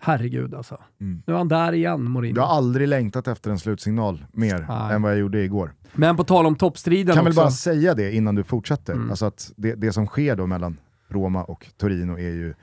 [0.00, 0.78] Herregud alltså.
[1.00, 1.22] Mm.
[1.26, 2.40] Nu är han där igen, Mourinho.
[2.40, 4.94] Jag har aldrig längtat efter en slutsignal mer Nej.
[4.94, 5.72] än vad jag gjorde igår.
[5.94, 7.40] Men på tal om toppstriden kan väl också.
[7.40, 8.92] bara säga det innan du fortsätter.
[8.92, 9.10] Mm.
[9.10, 10.76] Alltså att det, det som sker då mellan
[11.08, 12.54] Roma och Torino är ju...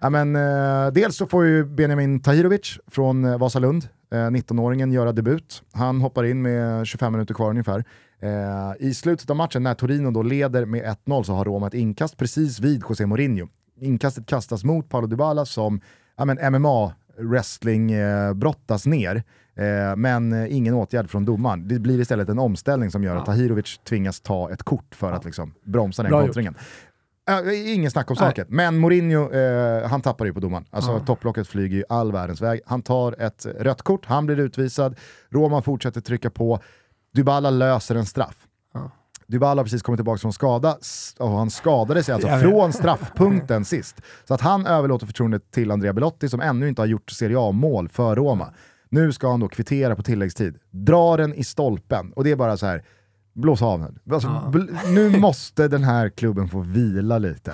[0.00, 5.12] Ja, men, eh, dels så får ju Benjamin Tahirovic från eh, Vasalund, eh, 19-åringen, göra
[5.12, 5.62] debut.
[5.72, 7.84] Han hoppar in med 25 minuter kvar ungefär.
[8.20, 11.74] Eh, I slutet av matchen, när Torino då leder med 1-0, så har Roma ett
[11.74, 13.48] inkast precis vid José Mourinho.
[13.80, 15.80] Inkastet kastas mot Paolo Dybala som
[16.16, 19.22] ja, men MMA wrestling eh, brottas ner.
[19.54, 21.68] Eh, men eh, ingen åtgärd från domaren.
[21.68, 25.24] Det blir istället en omställning som gör att Tahirovic tvingas ta ett kort för att
[25.24, 26.54] liksom, bromsa den Bra kontringen.
[27.30, 28.46] Äh, ingen snack om saken.
[28.48, 30.64] Men Mourinho, eh, han tappar ju på domaren.
[30.70, 31.00] Alltså Ja.
[31.00, 32.60] topplocket flyger ju all världens väg.
[32.66, 34.96] Han tar ett rött kort, han blir utvisad,
[35.30, 36.60] Roma fortsätter trycka på,
[37.14, 38.36] Dybala löser en straff.
[38.74, 38.90] Ja.
[39.26, 40.76] Dybala har precis kommit tillbaka från skada
[41.18, 44.00] och han skadade sig alltså från straffpunkten sist.
[44.28, 47.88] Så att han överlåter förtroendet till Andrea Belotti som ännu inte har gjort Serie A-mål
[47.88, 48.52] för Roma.
[48.88, 52.56] Nu ska han då kvittera på tilläggstid, drar den i stolpen och det är bara
[52.56, 52.84] så här.
[53.34, 54.14] Blås av nu.
[54.14, 54.50] Alltså, Ja.
[54.52, 57.52] bl- nu måste den här klubben få vila lite.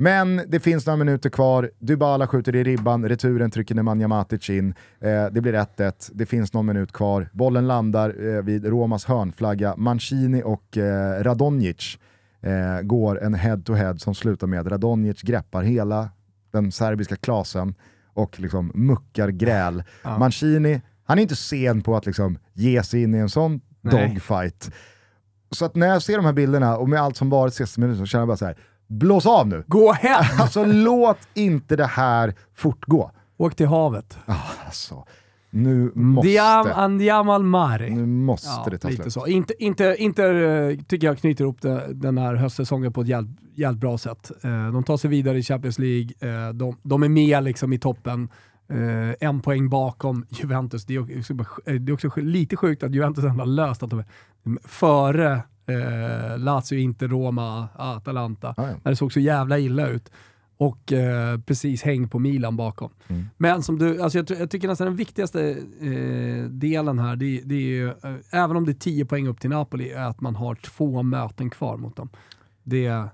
[0.00, 4.74] Men det finns några minuter kvar, Dybala skjuter i ribban, returen trycker Nemanja Matic in,
[5.00, 9.74] eh, det blir 1-1, det finns någon minut kvar, bollen landar eh, vid Romas hörnflagga,
[9.76, 11.98] Mancini och eh, Radonjic
[12.40, 16.08] eh, går en head-to-head som slutar med att Radonjic greppar hela
[16.52, 17.74] den serbiska klasen
[18.14, 19.82] och liksom muckar gräl.
[20.04, 20.18] Ja.
[20.18, 24.08] Mancini, han är inte sen på att liksom ge sig in i en sån Nej.
[24.14, 24.70] dogfight.
[25.50, 27.98] Så att när jag ser de här bilderna och med allt som varit sista minuten
[28.00, 29.64] så känner jag bara så här: blås av nu!
[29.66, 30.24] Gå hem!
[30.40, 33.10] Alltså låt inte det här fortgå.
[33.36, 34.18] Åk till havet.
[34.66, 35.04] Alltså,
[35.50, 37.88] nu måste, Diam, andiam al mare.
[37.90, 39.12] nu måste Ja, det ta lite slut.
[39.12, 39.26] så.
[39.26, 43.38] Inte, inte, inte eh, tycker jag knyter ihop det, den här höstsäsongen på ett jävligt,
[43.54, 44.30] jävligt bra sätt.
[44.42, 47.78] Eh, de tar sig vidare i Champions League, eh, de, de är med liksom i
[47.78, 48.28] toppen.
[48.68, 50.84] Eh, en poäng bakom Juventus.
[50.84, 51.32] Det är också,
[51.66, 54.06] eh, det är också lite sjukt att Juventus ändå har löst att de är
[54.68, 58.54] före eh, Lazio, inte Roma, Atalanta.
[58.56, 58.74] Ah, ja.
[58.82, 60.10] När det såg så jävla illa ut.
[60.56, 62.90] Och eh, precis häng på Milan bakom.
[63.08, 63.26] Mm.
[63.36, 65.50] Men som du, alltså jag, jag tycker nästan den viktigaste
[65.80, 69.40] eh, delen här, det, det är ju, eh, även om det är 10 poäng upp
[69.40, 72.08] till Napoli, är att man har två möten kvar mot dem.
[72.62, 73.04] Det,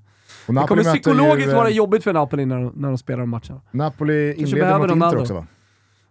[0.46, 3.30] Och det kommer psykologiskt ju, eh, vara jobbigt för Napoli när när de spelar de
[3.30, 3.60] matcherna.
[3.70, 5.46] Napoli inleder mot Inter också va?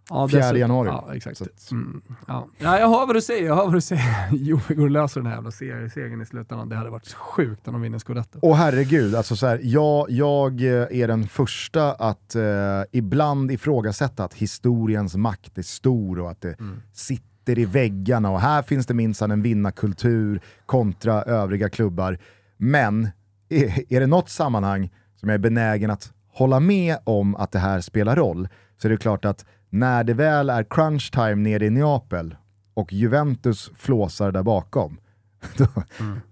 [0.10, 0.88] Ja, 4 dessutom- januari.
[0.90, 1.42] Ja, exakt.
[1.42, 2.48] Att- Mm, ja.
[2.58, 4.80] ja, jag hör vad du säger, jag hör vad du säger.
[4.82, 6.70] Och löser den här jävla seriesegern i slutändan.
[6.70, 8.40] Det hade varit sjukt om de vinner scudetto.
[8.42, 12.44] Och herregud, alltså så här, jag, jag eh, är den första att eh,
[12.92, 16.56] ibland ifrågasätta att historiens makt är stor och att det
[16.94, 22.18] sitter i väggarna och här finns det minsann en vinnarkultur kontra övriga klubbar.
[22.58, 23.10] Men
[23.54, 27.60] är, är det något sammanhang som jag är benägen att hålla med om att det
[27.60, 28.48] här spelar roll
[28.78, 32.36] så är det klart att när det väl är crunch time nere i Neapel
[32.74, 34.98] och Juventus flåsar där bakom,
[35.58, 35.68] då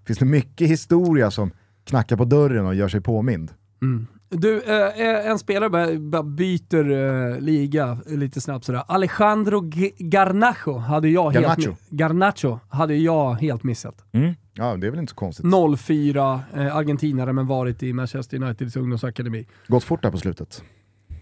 [0.06, 1.50] finns det mycket historia som
[1.84, 3.50] knackar på dörren och gör sig påmind.
[3.82, 4.06] Mm.
[4.28, 8.82] Du, eh, en spelare bara, bara byter eh, liga lite snabbt sådär.
[8.88, 11.70] Alejandro G- Garnacho hade jag helt, Garnacho.
[11.70, 14.04] mi- Garnacho hade jag helt missat.
[14.54, 15.46] Ja, det är väl inte så konstigt.
[15.78, 19.46] 04, eh, argentinare men varit i Manchester Uniteds ungdomsakademi.
[19.68, 20.64] Gått fort där på slutet.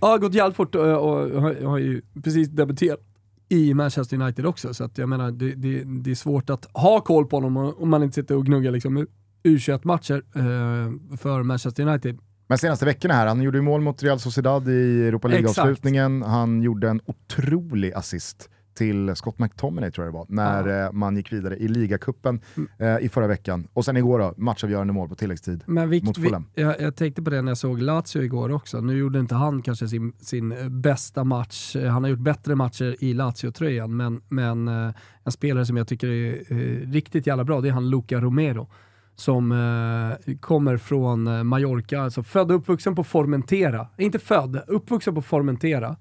[0.01, 3.01] Ja, gått jävligt fort och, och har, har ju precis debuterat
[3.49, 7.01] i Manchester United också, så att jag menar det, det, det är svårt att ha
[7.01, 9.07] koll på honom om man inte sitter och gnuggar liksom
[9.45, 12.19] U21-matcher eh, för Manchester United.
[12.47, 16.23] Men senaste veckorna här, han gjorde ju mål mot Real Sociedad i Europa League-avslutningen.
[16.23, 21.17] Han gjorde en otrolig assist till Scott McTominay tror jag det var, när eh, man
[21.17, 22.41] gick vidare i ligacupen
[22.79, 23.69] eh, i förra veckan.
[23.73, 25.63] Och sen igår då, matchavgörande mål på tilläggstid.
[25.67, 26.45] Vi, Mot Fulham.
[26.55, 28.81] jag, jag tänkte på det när jag såg Lazio igår också.
[28.81, 31.77] Nu gjorde inte han kanske sin, sin eh, bästa match.
[31.77, 34.95] Eh, Han har gjort bättre matcher i Lazio-tröjan, men, men eh,
[35.25, 38.69] en spelare som jag tycker är eh, riktigt jävla bra, det är han Luca Romero.
[39.15, 43.87] Som eh, kommer från Mallorca, alltså född och uppvuxen på Formentera.
[43.99, 45.97] Inte född, uppvuxen på Formentera.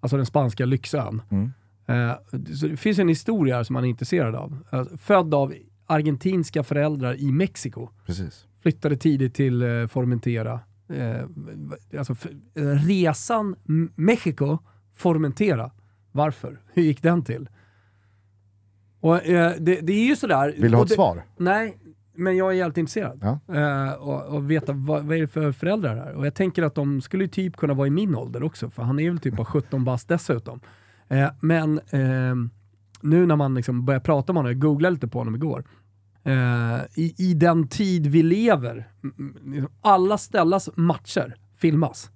[0.00, 1.22] Alltså den spanska lyxön.
[1.30, 1.52] Mm.
[1.88, 2.12] Eh,
[2.54, 4.64] så det finns en historia som man är intresserad av.
[4.70, 5.54] Alltså, född av
[5.86, 7.88] argentinska föräldrar i Mexiko.
[8.06, 8.46] Precis.
[8.62, 10.60] Flyttade tidigt till eh, Formentera.
[10.88, 11.24] Eh,
[11.98, 12.16] alltså,
[12.54, 13.56] eh, resan
[13.94, 14.58] Mexiko,
[14.94, 15.70] Formentera.
[16.12, 16.60] Varför?
[16.72, 17.48] Hur gick den till?
[19.00, 20.54] Och, eh, det, det är ju sådär...
[20.58, 21.22] Vill du ha ett det, svar?
[21.36, 21.78] Nej,
[22.14, 23.18] men jag är jävligt intresserad.
[23.22, 23.54] Ja.
[23.54, 26.14] Eh, och, och veta vad, vad är det för föräldrar här.
[26.14, 28.98] Och jag tänker att de skulle typ kunna vara i min ålder också, för han
[28.98, 30.60] är väl typ bara 17 bast dessutom.
[31.08, 32.50] Eh, men ehm,
[33.00, 35.64] nu när man liksom börjar prata med honom, jag googlade lite på honom igår,
[36.24, 38.88] eh, i, i den tid vi lever,
[39.44, 42.10] liksom alla ställas matcher filmas.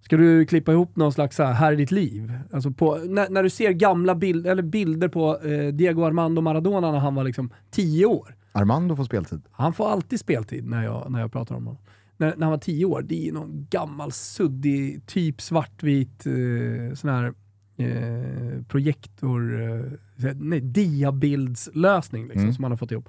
[0.00, 2.32] Ska du klippa ihop någon slags så här, här är ditt liv?
[2.52, 6.92] Alltså på, när, när du ser gamla bild, eller bilder på eh, Diego Armando Maradona
[6.92, 8.36] när han var liksom 10 år.
[8.52, 9.42] Armando får speltid.
[9.50, 11.82] Han får alltid speltid när jag, när jag pratar om honom.
[12.16, 17.10] När, när han var 10 år, det är någon gammal suddig, typ svartvit eh, sån
[17.10, 17.34] här
[17.76, 22.54] eh, projektor, eh, nej, diabildslösning liksom, Mm.
[22.54, 23.08] som han har fått ihop.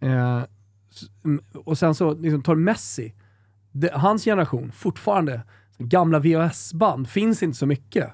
[0.00, 0.42] Eh,
[1.54, 3.14] och sen så liksom, tar Messi,
[3.72, 5.42] det, hans generation, fortfarande,
[5.78, 8.10] gamla VHS-band, finns inte så mycket.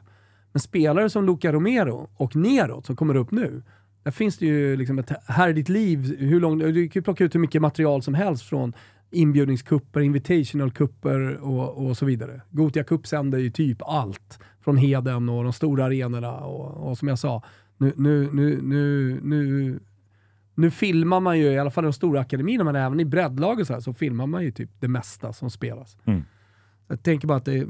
[0.53, 3.63] Men spelare som Luca Romero och Neroth som kommer upp nu,
[4.03, 7.03] där finns det ju liksom ett här är ditt liv, hur lång, du kan ju
[7.03, 8.73] plocka ut hur mycket material som helst från
[9.11, 12.41] inbjudningskupper, invitational-kupper och, och så vidare.
[12.51, 17.09] Gotia Cup sänder ju typ allt från Heden och de stora arenorna och, och som
[17.09, 17.43] jag sa,
[17.77, 19.79] nu, nu, nu, nu, nu,
[20.55, 23.61] nu filmar man ju, i alla fall i de stora akademierna, men även i breddlag
[23.61, 25.97] och så, här, så filmar man ju typ det mesta som spelas.
[26.05, 26.23] Mm.
[26.89, 27.65] Jag tänker bara att det,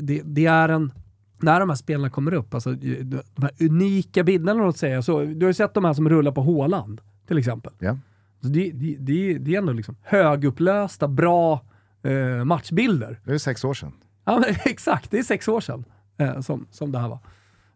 [0.00, 0.92] det, det, är en,
[1.38, 5.50] när de här spelarna kommer upp, alltså de här unika bilderna säga, så, du har
[5.50, 7.72] ju sett de här som rullar på Håland till exempel.
[7.78, 7.98] Ja.
[8.42, 11.64] Det, det, det, det är ändå liksom högupplösta, bra
[12.02, 13.20] eh, matchbilder.
[13.24, 13.92] Det är sex år sedan.
[14.24, 15.84] Ja, men, exakt, det är sex år sedan
[16.18, 17.18] eh, som, som det här var.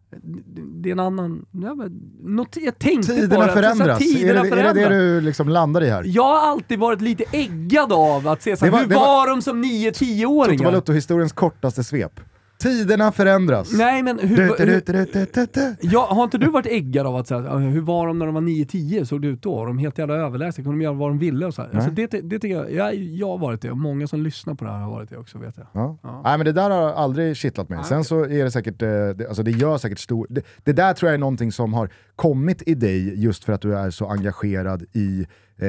[0.09, 1.45] Det, det är en annan...
[1.51, 3.99] Ja, men, not, jag tänkte på Tiderna det, så här, förändras.
[3.99, 4.89] Tiderna är, det, är det det förändras.
[4.89, 6.03] du liksom landar i här?
[6.07, 8.95] Jag har alltid varit lite äggad av att se så här, Det var- hur det
[8.95, 9.91] var, var- de som 9-10
[10.23, 12.19] Toto åringar Balutto-historiens kortaste svep.
[12.57, 13.73] Tiderna förändras.
[13.73, 15.75] Nej men hur, Du, du, du.
[15.81, 18.41] Ja, har inte du varit äggad av att säga hur var de när de var
[18.41, 19.03] 9-10?
[19.03, 19.65] Såg det ut då?
[19.65, 20.63] De helt jävla överlägsna?
[20.63, 21.45] Kunde de göra vad de ville?
[21.45, 21.61] Och så.
[21.61, 24.65] Alltså, det, det tycker jag, jag, jag har varit det och många som lyssnar på
[24.65, 25.67] det här har varit det också vet jag.
[25.73, 25.97] Ja.
[26.03, 26.21] Ja.
[26.23, 27.77] Nej men det där har aldrig kittlat mig.
[27.77, 28.05] Nej, Sen okej.
[28.07, 30.27] så är det säkert, eh, det, alltså det gör säkert stor...
[30.29, 33.61] Det, det där tror jag är någonting som har kommit i dig just för att
[33.61, 35.27] du är så engagerad i
[35.59, 35.67] eh,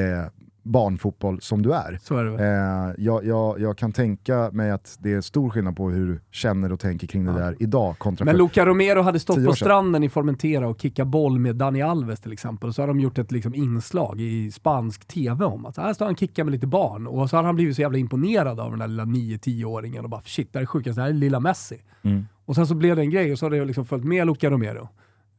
[0.63, 1.99] barnfotboll som du är.
[2.03, 2.41] Så är det väl.
[2.41, 6.21] Eh, jag, jag, jag kan tänka mig att det är stor skillnad på hur du
[6.31, 8.37] känner och tänker kring det där idag kontra Men.
[8.37, 12.33] Luca Romero hade stått på stranden i Formentera och kickat boll med Dani Alves till
[12.33, 12.69] exempel.
[12.69, 16.05] Och så har de gjort ett liksom, inslag i spansk TV om att här står
[16.07, 17.07] han och kickar med lite barn.
[17.07, 20.23] Och så har han blivit så jävla imponerad av den där lilla 9-10-åringen och bara
[20.25, 21.77] shit, det här är sjukast, det här är lilla Messi.
[22.03, 22.27] Mm.
[22.45, 24.51] Och sen så blev det en grej och så har det liksom följt med Luca
[24.51, 24.89] Romero.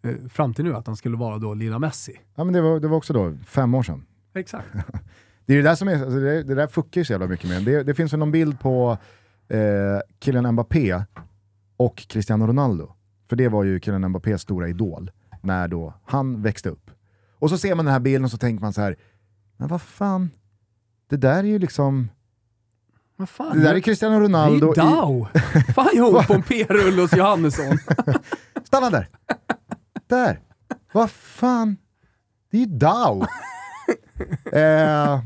[0.04, 2.14] eh, Fram till nu att han skulle vara då lilla Messi.
[2.36, 4.06] Ja men det var, det var också då, fem år sedan.
[4.34, 4.68] Exakt.
[5.46, 7.50] Det är det där som är, alltså det, det där fuckar ju så jävla mycket
[7.50, 8.98] med det, det finns väl någon bild på
[9.48, 11.04] eh, killen Mbappé
[11.78, 12.92] och Cristiano Ronaldo.
[13.30, 15.12] För det var ju killen Mbappés stora idol
[15.42, 16.92] när då han växte upp.
[17.40, 18.96] Och så ser man den här bilden och så tänker man så här,
[19.58, 20.30] men vad fan,
[21.10, 22.10] det där är ju liksom,
[23.16, 23.58] Vad fan?
[23.58, 24.76] det där är Cristiano det är Ronaldo ju i...
[24.76, 25.28] Dao.
[25.76, 27.78] fan jag ihop på en p-rulle hos Johannesson.
[28.64, 29.08] Stanna där!
[30.08, 30.40] där!
[30.92, 31.78] Vad fan,
[32.52, 33.26] det är ju Dao!
[34.54, 35.22] Eh,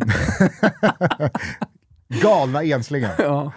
[2.24, 3.16] galna enslingar.
[3.20, 3.52] ja.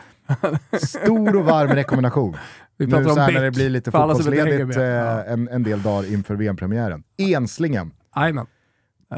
[0.83, 2.37] Stor och varm rekommendation.
[2.77, 4.59] Vi Nu pratar så om här när det blir lite för alla som inte hänger
[4.59, 5.27] fotbollsledigt med.
[5.27, 7.03] eh, en, en del dagar inför VM-premiären.
[7.19, 8.47] Enslingen, Jajamän.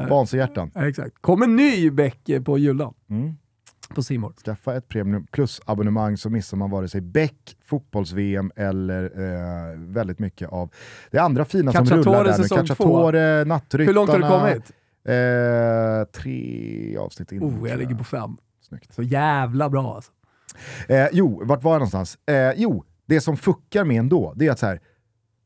[0.09, 0.71] Vansöhjärtan.
[0.75, 1.15] Ja, exakt.
[1.21, 2.95] Kom en ny Beck eh, på Jullan.
[3.11, 3.35] Mm.
[3.95, 4.33] På Simor.
[4.45, 10.49] Skaffa ett Premium Plus-abonnemang så missar man vare sig Beck, fotbolls-VM eller eh, väldigt mycket
[10.49, 10.71] av
[11.11, 13.87] det andra fina som Cacciatore rullar där med säsong Cacciatore, Nattryttarna.
[13.87, 14.73] Hur långt har du kommit?
[15.09, 17.43] Eh, tre avsnitt in.
[17.43, 18.37] Oh, jag ligger på fem.
[18.69, 18.95] Snyggt.
[18.95, 20.13] Så jävla bra alltså.
[20.89, 22.19] Eh, jo, vart var jag någonstans?
[22.27, 24.81] Eh, jo, det som fuckar med ändå, det är att så här,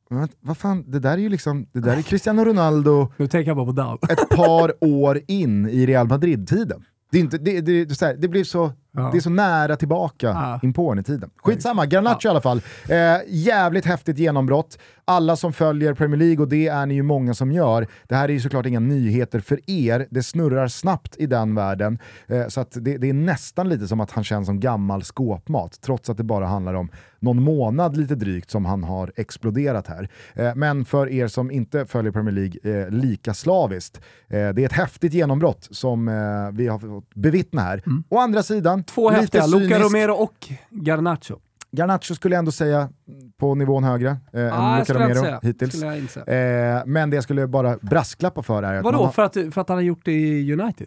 [0.09, 3.51] vad, vad fan, det där är ju liksom, det där är Cristiano Ronaldo Nu tänker
[3.51, 6.85] jag bara på ett par år in i Real Madrid-tiden.
[7.11, 9.09] Det, är inte, det, det, det, är så här, det blir så, Ja.
[9.13, 10.61] det är så nära tillbaka Ja.
[10.63, 11.31] in på i tiden.
[11.37, 12.63] Skitsamma, Garnacho i alla fall.
[12.89, 12.97] Eh,
[13.29, 14.79] jävligt häftigt genombrott.
[15.05, 18.29] Alla som följer Premier League, och det är ni ju många som gör, det här
[18.29, 20.07] är ju såklart inga nyheter för er.
[20.11, 21.99] Det snurrar snabbt i den världen.
[22.27, 26.11] Eh, så det, det är nästan lite som att han känns som gammal skåpmat, trots
[26.11, 26.89] att det bara handlar om
[27.21, 30.09] någon månad lite drygt som han har exploderat här.
[30.35, 33.97] Eh, men för er som inte följer Premier League eh, lika slaviskt,
[34.29, 36.15] eh, det är ett häftigt genombrott som eh,
[36.53, 37.83] vi har fått bevittna här.
[38.09, 39.79] Å andra sidan, Två lite häftiga, Luca.
[39.79, 41.39] Romero och Garnacho.
[41.71, 42.89] Garnacho skulle jag ändå säga
[43.37, 45.41] på nivån högre eh, Ah, än inte Romero säga.
[45.43, 45.83] hittills.
[46.17, 49.05] Eh, men det jag skulle bara brasklappa för är att Vadå?
[49.05, 50.87] har, För att, för att han har gjort det i United?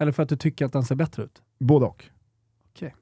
[0.00, 1.42] Eller för att du tycker att han ser bättre ut?
[1.58, 2.04] både och.
[2.74, 2.94] Okej.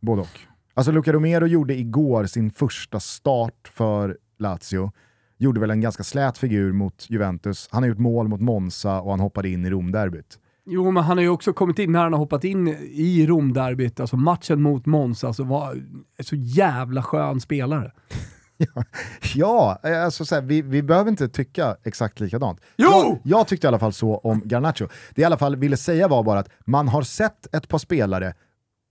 [0.00, 0.40] Både och.
[0.74, 4.92] Alltså Luka Romero gjorde igår sin första start för Lazio.
[5.38, 7.68] Gjorde väl en ganska slät figur mot Juventus.
[7.72, 10.38] Han har gjort mål mot Monza och han hoppade in i Romderbyt.
[10.66, 14.00] Jo, men han har ju också kommit in när han har hoppat in i Romderbyt,
[14.00, 15.82] alltså matchen mot Monza, alltså var
[16.20, 17.92] så jävla skön spelare.
[19.34, 22.60] Ja, eh, alltså så här, vi, vi behöver inte tycka exakt likadant.
[22.76, 22.88] Jo!
[22.90, 24.86] Jag, jag tyckte i alla fall så om Garnacho.
[25.14, 27.78] Det jag i alla fall ville säga var bara att man har sett ett par
[27.78, 28.34] spelare,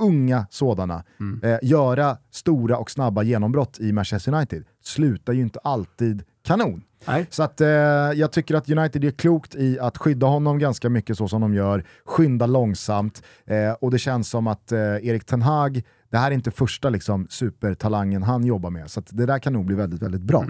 [0.04, 1.40] unga sådana, Mm.
[1.44, 4.64] eh, göra stora och snabba genombrott i Manchester United.
[4.84, 6.84] Slutar ju inte alltid kanon.
[7.08, 7.28] Nej.
[7.30, 7.68] Så att, eh,
[8.16, 11.54] jag tycker att United är klokt i att skydda honom ganska mycket så som de
[11.54, 16.32] gör, skynda långsamt eh, och det känns som att eh, Erik Ten Hag, det här
[16.32, 20.02] är inte första liksom, supertalangen han jobbar med, så det där kan nog bli väldigt,
[20.02, 20.46] väldigt bra.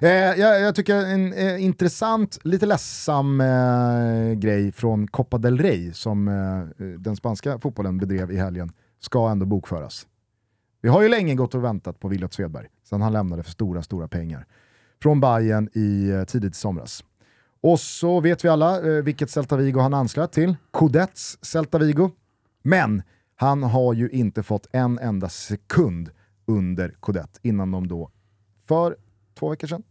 [0.00, 5.92] Eh, jag, jag tycker en eh, intressant, lite ledsam eh, grej från Copa del Rey
[5.92, 10.06] som eh, den spanska fotbollen bedrev i helgen ska ändå bokföras.
[10.82, 13.82] Vi har ju länge gått och väntat på Williot Svedberg, sen han lämnade för stora,
[13.82, 14.46] stora pengar
[15.02, 17.04] från Bayern i eh, tidigt i somras.
[17.60, 22.10] Och så vet vi alla eh, vilket Celta Vigo han anslöt till, Codets Celta Vigo.
[22.62, 23.02] Men
[23.36, 26.10] han har ju inte fått en enda sekund
[26.46, 28.10] under Codet innan de då
[28.68, 28.96] för
[29.34, 29.82] två veckor sedan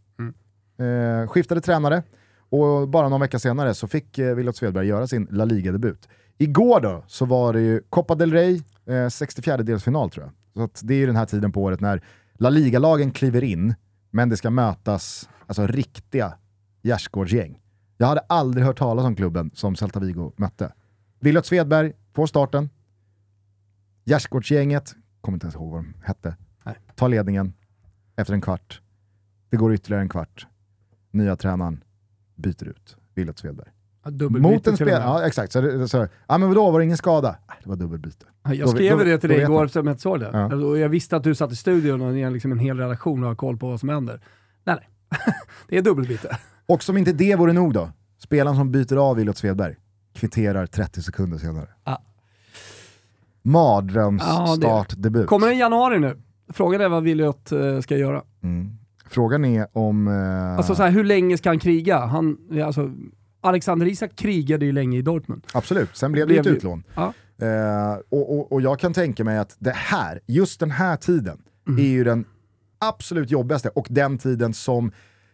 [0.80, 2.02] eh, skiftade tränare
[2.50, 6.08] och bara någon vecka senare så fick eh, Williot Svedberg göra sin La Liga-debut.
[6.38, 8.54] Igår då så var det ju Copa del Rey,
[8.86, 10.70] eh, 64-delsfinal tror jag.
[10.74, 12.02] Så det är ju den här tiden på året när
[12.34, 13.74] La Liga-lagen kliver in,
[14.10, 16.38] men det ska mötas alltså riktiga
[16.82, 17.60] gärdsgårdsgäng.
[17.96, 20.72] Jag hade aldrig hört talas om klubben som Celta Vigo mötte.
[21.20, 22.70] Williot Svedberg får starten.
[24.04, 26.74] Gärdsgårdsgänget, kommer inte ens ihåg vad de hette, Nej.
[26.94, 27.52] tar ledningen
[28.16, 28.82] efter en kvart.
[29.50, 30.46] Det går ytterligare en kvart.
[31.10, 31.84] Nya tränaren
[32.34, 33.70] byter ut Williot Svedberg.
[34.30, 35.52] Mot en spelare, ja exakt.
[35.52, 37.36] Så, det, så, ja men vadå, var det ingen skada?
[37.62, 38.26] Det var dubbelbyte.
[38.44, 39.68] Jag Då- skrev då- det till då dig igår man.
[39.68, 40.30] som jag såg det.
[40.32, 40.54] Ja.
[40.54, 43.22] Och jag visste att du satt i studion och ni har liksom en hel redaktion
[43.22, 44.20] och har koll på vad som händer.
[44.64, 44.88] Nej, nej.
[45.68, 46.36] det är dubbelbyte.
[46.66, 49.76] Och som inte det vore nog då, spelaren som byter av Williot Svedberg
[50.14, 51.68] kvitterar 30 sekunder senare.
[51.84, 52.02] Ja.
[53.42, 55.26] Mardrömsstartdebut.
[55.26, 56.16] Kommer den i januari nu?
[56.52, 58.22] Frågan är vad Williot eh, ska göra.
[58.42, 58.70] Mm.
[59.06, 60.08] Frågan är om...
[60.08, 61.98] Eh, Alltså så här, hur länge ska han kriga?
[61.98, 62.90] Han, alltså,
[63.40, 65.46] Alexander Isak krigade ju länge i Dortmund.
[65.54, 66.82] Absolut, sen blev det ett utlån.
[66.94, 67.12] Ja.
[67.42, 71.42] Eh, och, och, och jag kan tänka mig att det här, just den här tiden,
[71.68, 71.84] Mm.
[71.84, 72.24] är ju den
[72.78, 74.92] absolut jobbigaste och den tiden som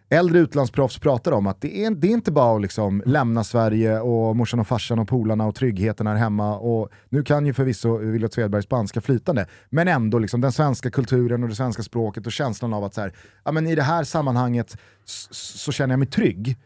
[0.09, 4.01] äldre utlandsproffs pratar om, att det är, det är inte bara att liksom lämna Sverige
[4.01, 6.59] och morsan och farsan och polarna och tryggheten här hemma.
[6.59, 11.43] Och nu kan ju förvisso Williot Svedberg spanska flytande, men ändå liksom den svenska kulturen
[11.43, 13.13] och det svenska språket och känslan av att så här,
[13.45, 16.57] ja, men i det här sammanhanget så känner jag mig trygg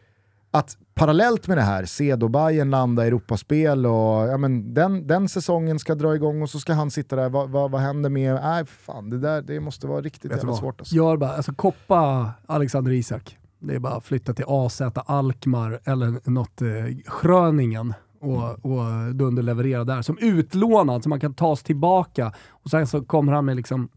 [0.51, 5.07] att parallellt med det här se då Bayern landa i Europaspel och ja, men den,
[5.07, 8.09] den säsongen ska dra igång och så ska han sitta där, vad, vad, vad händer
[8.09, 10.95] med, nej fan det där det måste vara riktigt jävla svårt alltså.
[10.95, 13.37] Gör bara, alltså koppa Alexander Isak.
[13.59, 16.67] Det är bara att flytta till AZ Alkmaar eller något eh,
[17.05, 20.01] Schröningen och, och dunderleverera där.
[20.01, 23.89] Som utlånad så man kan tas tillbaka och sen så kommer han med liksom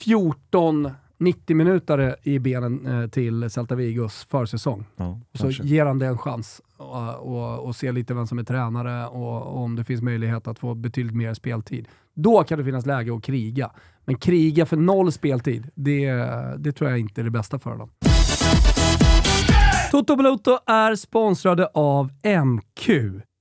[0.00, 4.84] 14 90 minuter i benen eh, till Celta Vigos försäsong.
[4.96, 5.62] Ja, Så kanske.
[5.62, 9.42] ger han det en chans och, och, och se lite vem som är tränare och,
[9.42, 11.88] och om det finns möjlighet att få betydligt mer speltid.
[12.14, 13.70] Då kan det finnas läge att kriga.
[14.04, 16.10] Men kriga för noll speltid, det,
[16.58, 17.90] det tror jag inte är det bästa för honom.
[19.90, 22.10] Toto Balotto är sponsrade av
[22.44, 22.88] MQ.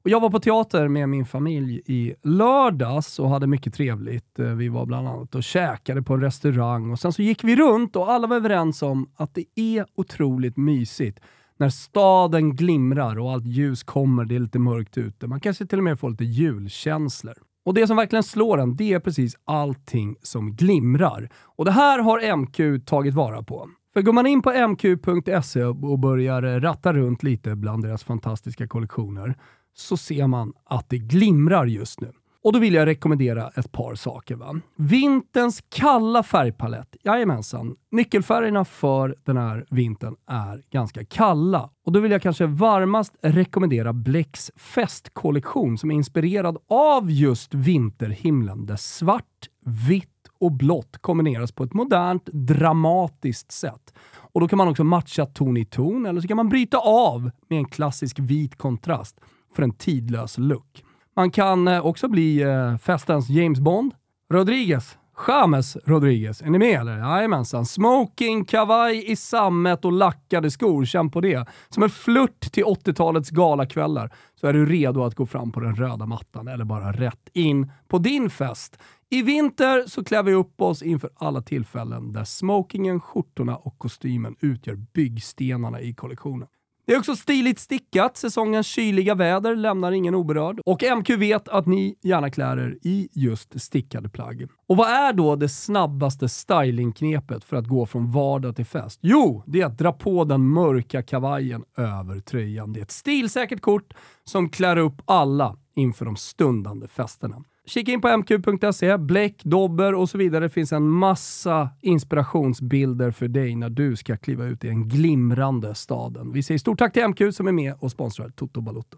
[0.06, 4.40] Och jag var på teater med min familj i lördags och hade mycket trevligt.
[4.40, 7.56] Eh, vi var bland annat och käkade på en restaurang och sen så gick vi
[7.56, 11.20] runt och alla var överens om att det är otroligt mysigt
[11.58, 15.28] när staden glimrar och allt ljus kommer, det är lite mörkt ute.
[15.28, 17.36] Man kanske till och med får lite julkänslor.
[17.66, 21.30] Och det som verkligen slår en, det är precis allting som glimrar.
[21.36, 23.70] Och det här har MQ tagit vara på.
[23.94, 29.36] För går man in på mq.se och börjar ratta runt lite bland deras fantastiska kollektioner
[29.76, 32.12] så ser man att det glimrar just nu.
[32.46, 34.36] Och då vill jag rekommendera ett par saker.
[34.36, 34.60] Va?
[34.76, 36.96] Vinterns kalla färgpalett.
[37.04, 37.76] Jajamensan.
[37.92, 41.70] Nyckelfärgerna för den här vintern är ganska kalla.
[41.86, 48.66] Och då vill jag kanske varmast rekommendera Blecks festkollektion som är inspirerad av just vinterhimlen
[48.66, 49.50] där svart,
[49.88, 50.10] vitt
[50.40, 53.94] och blått kombineras på ett modernt, dramatiskt sätt.
[54.16, 57.32] Och då kan man också matcha ton i ton, eller så kan man bryta av
[57.50, 59.20] med en klassisk vit kontrast
[59.56, 60.84] för en tidlös look.
[61.16, 63.94] Man kan eh, också bli eh, festens James Bond.
[64.34, 64.98] Rodriguez,
[65.28, 66.98] James Rodriguez, är ni med eller?
[66.98, 67.66] Jajamensan.
[67.66, 71.48] Smoking, kavaj i sammet och lackade skor, känn på det.
[71.70, 75.76] Som en flört till 80-talets galakvällar så är du redo att gå fram på den
[75.76, 78.80] röda mattan eller bara rätt in på din fest.
[79.10, 84.36] I vinter så klär vi upp oss inför alla tillfällen där smokingen, skjortorna och kostymen
[84.40, 86.48] utgör byggstenarna i kollektionen.
[86.88, 88.18] Det är också stiligt stickat.
[88.18, 90.60] Säsongens kyliga väder lämnar ingen oberörd.
[90.66, 94.48] Och MQ vet att ni gärna klär er i just stickade plagg.
[94.68, 99.00] Och vad är då det snabbaste stylingknepet för att gå från vardag till fest?
[99.02, 102.74] Jo, det är att dra på den mörka kavajen över tröjan.
[102.74, 107.44] Det är ett stilsäkert kort som klär upp alla inför de stundande festerna.
[107.68, 110.44] Kika in på mq.se, bläck, dobber och så vidare.
[110.44, 115.76] Det finns en massa inspirationsbilder för dig när du ska kliva ut i den glimrande
[115.76, 116.32] staden.
[116.32, 118.98] Vi säger stort tack till MQ som är med och sponsrar Toto Balotto.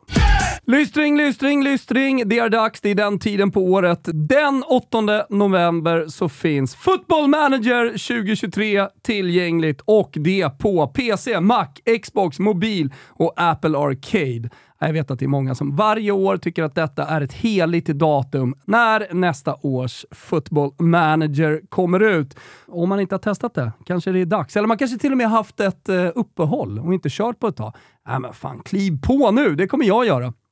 [0.66, 2.30] Lystring, lystring, lystring.
[2.30, 2.82] Det är dags.
[2.82, 4.10] Det är den tiden på året.
[4.14, 11.68] Den 8 november så finns Football Manager 2023 tillgängligt och det på PC, Mac,
[12.02, 14.50] Xbox, mobil och Apple Arcade.
[14.80, 17.88] Jag vet att det är många som varje år tycker att detta är ett heligt
[17.88, 22.38] datum när nästa års football manager kommer ut.
[22.68, 24.58] Om man inte har testat det, kanske det är dags.
[24.58, 27.56] Eller man kanske till och med haft ett eh, uppehåll och inte kört på ett
[27.56, 27.74] tag.
[28.08, 29.56] Nej men fan, kliv på nu!
[29.56, 30.34] Det kommer jag göra.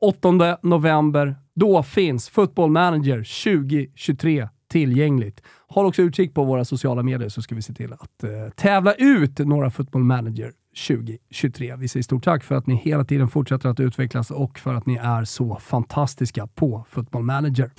[0.00, 1.36] 8 november.
[1.54, 5.42] Då finns Football Manager 2023 tillgängligt.
[5.68, 8.94] Håll också utkik på våra sociala medier så ska vi se till att eh, tävla
[8.94, 10.52] ut några Football Manager
[10.88, 11.76] 2023.
[11.76, 14.86] Vi säger stort tack för att ni hela tiden fortsätter att utvecklas och för att
[14.86, 17.70] ni är så fantastiska på Football Manager.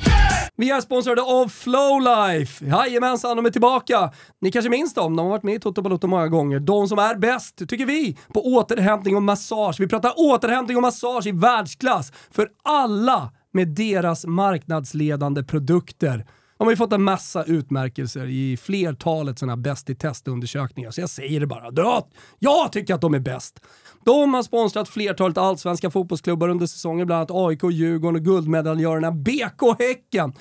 [0.58, 2.66] Vi är sponsrade av Flowlife.
[2.66, 4.12] Jajamensan, de är tillbaka.
[4.42, 6.60] Ni kanske minns dem, de har varit med i Toto Balotto många gånger.
[6.60, 9.80] De som är bäst, tycker vi, på återhämtning och massage.
[9.80, 16.26] Vi pratar återhämtning och massage i världsklass för alla med deras marknadsledande produkter.
[16.58, 21.10] De har ju fått en massa utmärkelser i flertalet sådana bäst i testundersökningar, så jag
[21.10, 22.04] säger det bara.
[22.40, 23.60] Jag tycker att de är bäst.
[24.06, 29.80] De har sponsrat flertalet allsvenska fotbollsklubbar under säsongen, bland annat AIK, Djurgården och guldmedaljörerna BK
[29.80, 30.34] Häcken.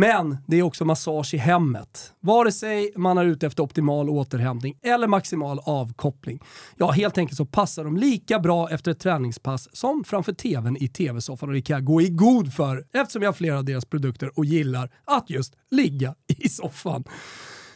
[0.00, 2.12] Men det är också massage i hemmet.
[2.20, 6.40] Vare sig man är ute efter optimal återhämtning eller maximal avkoppling.
[6.76, 10.88] Ja, helt enkelt så passar de lika bra efter ett träningspass som framför tvn i
[10.88, 13.84] tv-soffan och det kan jag gå i god för eftersom jag har flera av deras
[13.84, 17.04] produkter och gillar att just ligga i soffan.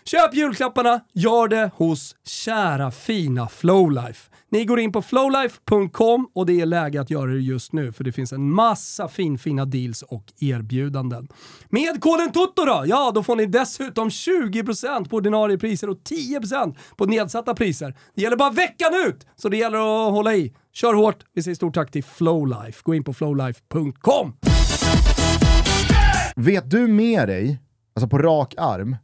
[0.06, 4.30] Köp julklapparna, gör det hos kära fina Flowlife.
[4.50, 8.04] Ni går in på flowlife.com och det är läge att göra det just nu för
[8.04, 11.28] det finns en massa fin, fina deals och erbjudanden.
[11.68, 16.76] Med koden TOTO då, ja då får ni dessutom 20% på ordinarie priser och 10%
[16.96, 17.96] på nedsatta priser.
[18.14, 20.54] Det gäller bara veckan ut, så det gäller att hålla i.
[20.72, 21.24] Kör hårt!
[21.34, 22.80] Vi säger stort tack till Flowlife.
[22.82, 24.32] Gå in på flowlife.com.
[26.36, 27.60] Vet du med dig,
[27.94, 28.96] alltså på rak arm,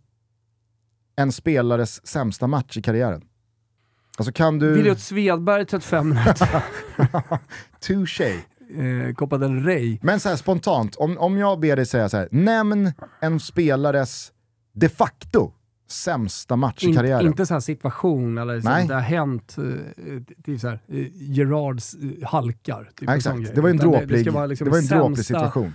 [1.17, 3.23] en spelares sämsta match i karriären?
[4.19, 4.75] Alltså kan du...
[4.75, 6.65] Viljot Svedberg 35 minuter.
[7.81, 8.35] Touché.
[8.79, 9.99] Eh, Copa del Rey.
[10.03, 14.33] Men så här, spontant, om, om jag ber dig säga så här, nämn en spelares
[14.73, 15.53] de facto
[15.89, 17.27] sämsta match i karriären.
[17.27, 19.65] Inte så här situation eller så det har hänt, eh,
[20.45, 22.85] typ så här, eh, Gerards eh, halkar.
[22.85, 25.75] Typ ja, exakt, det var en dråplig, det, det, liksom det var en dråplig situation.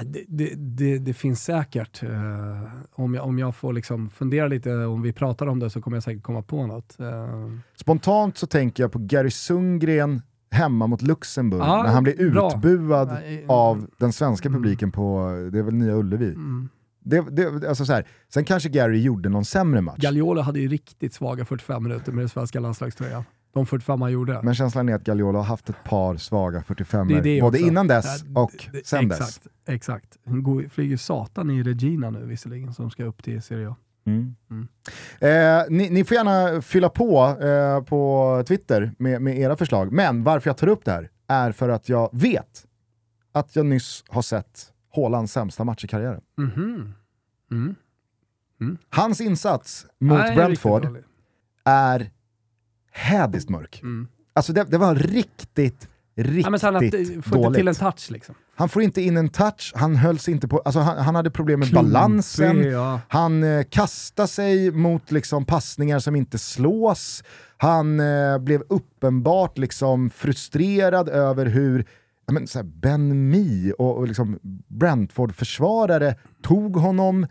[0.00, 2.02] Det, det, det, det, finns säkert.
[2.02, 2.10] Uh,
[2.92, 5.96] om, jag, om jag får liksom fundera lite, om vi pratar om det så kommer
[5.96, 6.96] jag säkert komma på något.
[7.00, 7.58] Uh.
[7.76, 13.08] Spontant så tänker jag på Gary Sundgren hemma mot Luxemburg, ah, när han blir utbuad
[13.08, 13.18] bra.
[13.48, 14.62] av den svenska mm.
[14.62, 16.28] publiken på, det är väl Nya Ullevi.
[16.28, 16.68] Mm.
[17.00, 19.98] Det, det, alltså så här, sen kanske Gary gjorde någon sämre match.
[19.98, 23.24] Gagliolo hade ju riktigt svaga 45 minuter med den svenska landslagströjan
[23.56, 24.40] de 45 han gjorde.
[24.42, 27.60] Men känslan är att Gagliolo har haft ett par svaga 45 både också.
[27.60, 29.40] innan dess och ja, sen exakt, dess.
[29.66, 30.16] Exakt.
[30.26, 33.76] Han flyger satan i Regina nu visserligen, som ska upp till Serie A.
[34.06, 34.36] Mm.
[34.50, 34.68] Mm.
[35.20, 40.24] Eh, ni, ni, får gärna fylla på eh, på Twitter med, med era förslag, men
[40.24, 42.66] varför jag tar upp det här är för att jag vet
[43.32, 46.20] att jag nyss har sett Haalands sämsta match i karriären.
[46.36, 46.94] Mhm.
[47.50, 48.78] Mm.
[48.90, 50.88] Hans insats mot Nej, Brentford
[51.64, 52.10] är
[52.96, 53.80] hädiskt mörk.
[53.82, 54.08] Mm.
[54.34, 57.54] Alltså det, det var riktigt, riktigt Ja, han att, får inte dåligt.
[57.54, 58.34] till en touch liksom.
[58.58, 61.60] Han får inte in en touch, han hölls inte på, alltså han, han hade problem
[61.60, 63.00] med balansen, Klumpig, ja.
[63.08, 67.24] han eh, kastade sig mot liksom, passningar som inte slås,
[67.56, 71.86] han eh, blev uppenbart liksom, frustrerad över hur
[72.32, 74.38] men, så här, Ben Mee och, och liksom,
[74.68, 77.26] Brentford-försvarare tog honom,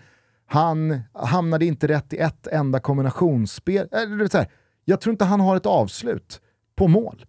[0.47, 3.87] han hamnade inte rätt i ett enda kombinationsspel.
[3.91, 4.47] Är så här,
[4.85, 6.41] jag tror inte han har ett avslut
[6.75, 7.25] på mål.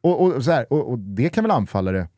[0.00, 2.08] Och, och, så här, och, och det kan väl anfallare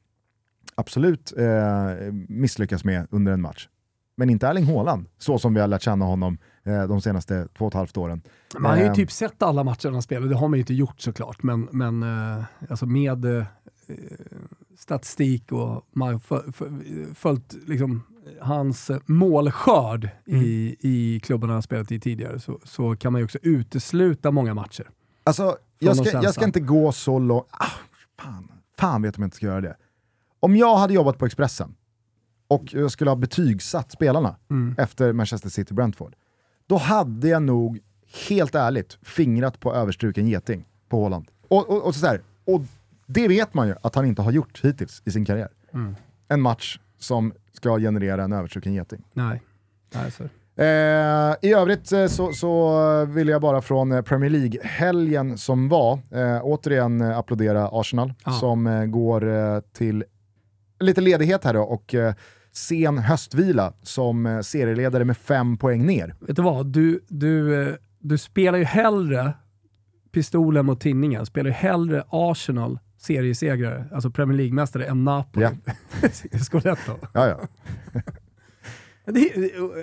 [0.74, 3.68] absolut eh, misslyckas med under en match.
[4.16, 7.64] Men inte Erling Haaland, så som vi har lärt känna honom eh, de senaste två
[7.64, 8.22] och ett halvt åren.
[8.59, 10.74] Man har ju Eh, typ sett alla matcher han spelar, det har man ju inte
[10.74, 13.45] gjort såklart, men, men eh, alltså med eh,
[14.79, 18.03] statistik och man har fö- fö- följt liksom,
[18.41, 23.39] hans målskörd i, i klubbarna han spelat i tidigare så, så kan man ju också
[23.43, 24.91] utesluta många matcher.
[25.24, 27.47] Alltså, jag ska, jag ska inte gå så långt.
[27.51, 27.66] Ah,
[28.20, 29.76] fan, fan vet om jag inte ska göra det.
[30.41, 31.74] Om jag hade jobbat på Expressen
[32.49, 34.74] och jag skulle ha betygsatt spelarna Mm.
[34.78, 36.14] efter Manchester City-Brentford,
[36.66, 37.78] då hade jag nog
[38.28, 41.28] helt ärligt fingrat på överstruken geting på Haaland.
[41.49, 42.62] Och, och, och, så här, och
[43.07, 45.49] det vet man ju att han inte har gjort hittills i sin karriär.
[45.72, 45.95] Mm.
[46.28, 49.03] En match som ska generera en överstruken geting.
[49.12, 49.42] Nej.
[49.94, 50.22] Nej så.
[50.62, 55.92] Eh, I övrigt eh, så, så vill jag bara från eh, Premier League-helgen som var,
[56.11, 58.32] eh, återigen eh, applådera Arsenal Ja.
[58.32, 60.05] som eh, går till
[60.80, 61.94] lite ledighet här då och
[62.53, 66.14] sen höstvila som serieledare med fem poäng ner.
[66.20, 66.66] Vet du vad?
[66.66, 69.32] Du, du, du spelar ju hellre
[70.12, 75.46] pistolen mot tinningen, spelar ju hellre Arsenal seriesegrare, alltså Premier League-mästare, än Napoli.
[76.44, 76.92] Scudetto.
[77.14, 77.40] Ja, ja.
[79.12, 79.32] Det,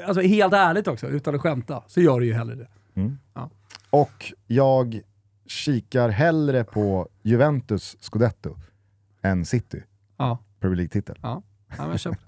[0.06, 2.68] alltså helt ärligt också, utan att skämta, så gör du ju hellre det.
[3.90, 5.00] Och jag
[5.48, 8.56] kikar hellre på Juventus Scudetto
[9.22, 9.84] än City
[10.18, 11.20] Ja, Premier League-titel.
[11.22, 11.42] ja.
[11.78, 12.16] ja men köp.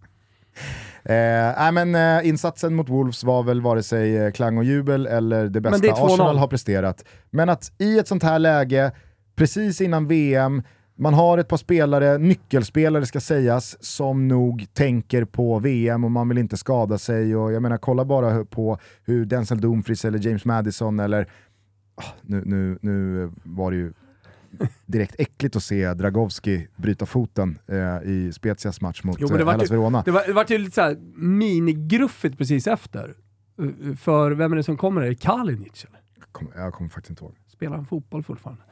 [1.04, 5.08] Eh, nej, men, eh, insatsen mot Wolves var väl vare sig eh, klang och jubel
[5.08, 6.06] eller det bästa det är 2-0.
[6.14, 7.06] Arsenal har presterat.
[7.30, 8.92] Men att i ett sånt här läge,
[9.36, 10.64] precis innan VM,
[10.98, 16.30] man har ett par spelare, nyckelspelare ska sägas, som nog tänker på VM och man
[16.30, 17.36] vill inte skada sig.
[17.36, 21.28] Och jag menar, kolla bara på hur Denzel Dumfries eller James Madison eller
[22.00, 23.94] Ah, nu, nu, nu var det ju
[24.86, 29.46] direkt äckligt att se Dragowski bryta foten eh, i Spezias match mot Jo, det eh,
[29.46, 30.02] var Hellas ju- Verona.
[30.06, 33.16] Det var, det var ju lite såhär minigruffigt precis efter.
[34.00, 35.02] För vem är det som kommer?
[35.02, 36.00] Är det Kalinic eller?
[36.20, 37.36] Jag kommer, jag kommer faktiskt inte ihåg.
[37.48, 38.64] Spelar han fotboll fortfarande?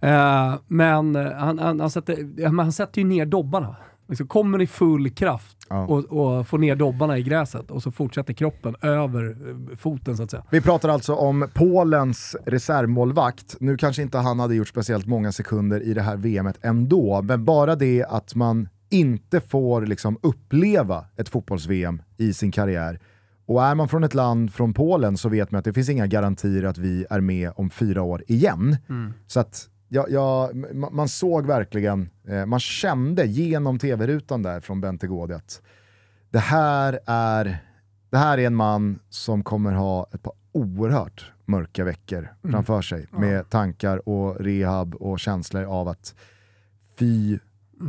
[0.00, 3.76] Eh, men eh, han, han, han, sätter, han sätter ju ner dobbarna.
[4.08, 5.86] Liksom kommer i full kraft Ja.
[5.86, 9.36] och, och får ner dobbarna i gräset och så fortsätter kroppen över
[9.70, 10.44] eh, foten så att säga.
[10.50, 13.56] Vi pratar alltså om Polens reservmålvakt.
[13.60, 17.44] Nu kanske inte han hade gjort speciellt många sekunder i det här VMet ändå, men
[17.44, 23.00] bara det att man inte får liksom uppleva ett fotbolls-VM i sin karriär.
[23.46, 26.06] Och är man från ett land, från Polen, så vet man att det finns inga
[26.06, 28.76] garantier att vi är med om fyra år igen.
[29.26, 34.80] Så att ja, ja, ma- man såg verkligen, eh, man kände genom tv-rutan där från
[34.80, 35.62] Bente Gård att
[36.30, 37.58] det här är
[38.10, 43.06] det här är en man som kommer ha ett par oerhört mörka veckor framför sig
[43.10, 46.14] med tankar och rehab och känslor av att
[46.98, 47.38] fy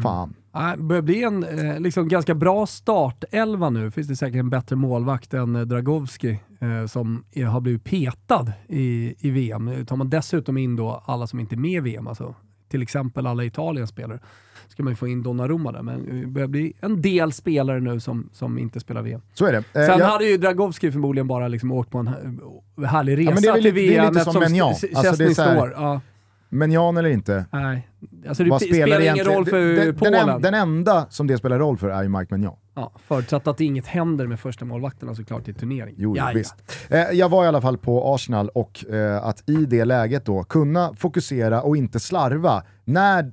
[0.03, 0.29] fan.
[0.29, 0.37] Nej,
[0.77, 3.91] Det börjar bli en eh, liksom ganska bra startelva nu.
[3.91, 8.51] Finns det säkert en bättre målvakt än eh, Dragowski eh, som är, har blivit petad
[8.67, 9.85] i, i VM.
[9.85, 12.35] Tar man dessutom in då alla som inte är med i VM, alltså
[12.69, 14.19] till exempel alla Italiens spelare,
[14.67, 15.81] ska man ju få in Donnarumma där.
[15.81, 19.21] Men det börjar bli en del spelare nu som, som inte spelar VM.
[19.33, 19.57] Så är det.
[19.57, 23.31] Eh, Sen jag- hade ju Dragowski förmodligen bara liksom åkt på en här- härlig resa
[23.33, 24.71] men det är väl till lite- det är VM lite som eftersom Maignan.
[24.71, 25.71] S- S- Alltså, det är Chesney så här- står.
[25.71, 26.01] Ja,
[26.49, 27.87] Men Jan eller inte, nej.
[28.27, 30.29] Alltså det p- spelar, ingen roll för den, den, Polen.
[30.29, 32.55] en- den enda som det spelar roll för är ju Mike Maignan.
[32.75, 35.95] Ja, förutsatt att inget händer med första målvakterna såklart i turnering.
[35.97, 36.37] Jo, Ja, ja.
[36.37, 36.55] visst.
[36.89, 40.43] Eh, jag var i alla fall på Arsenal och eh, att i det läget då
[40.43, 43.31] kunna fokusera och inte slarva när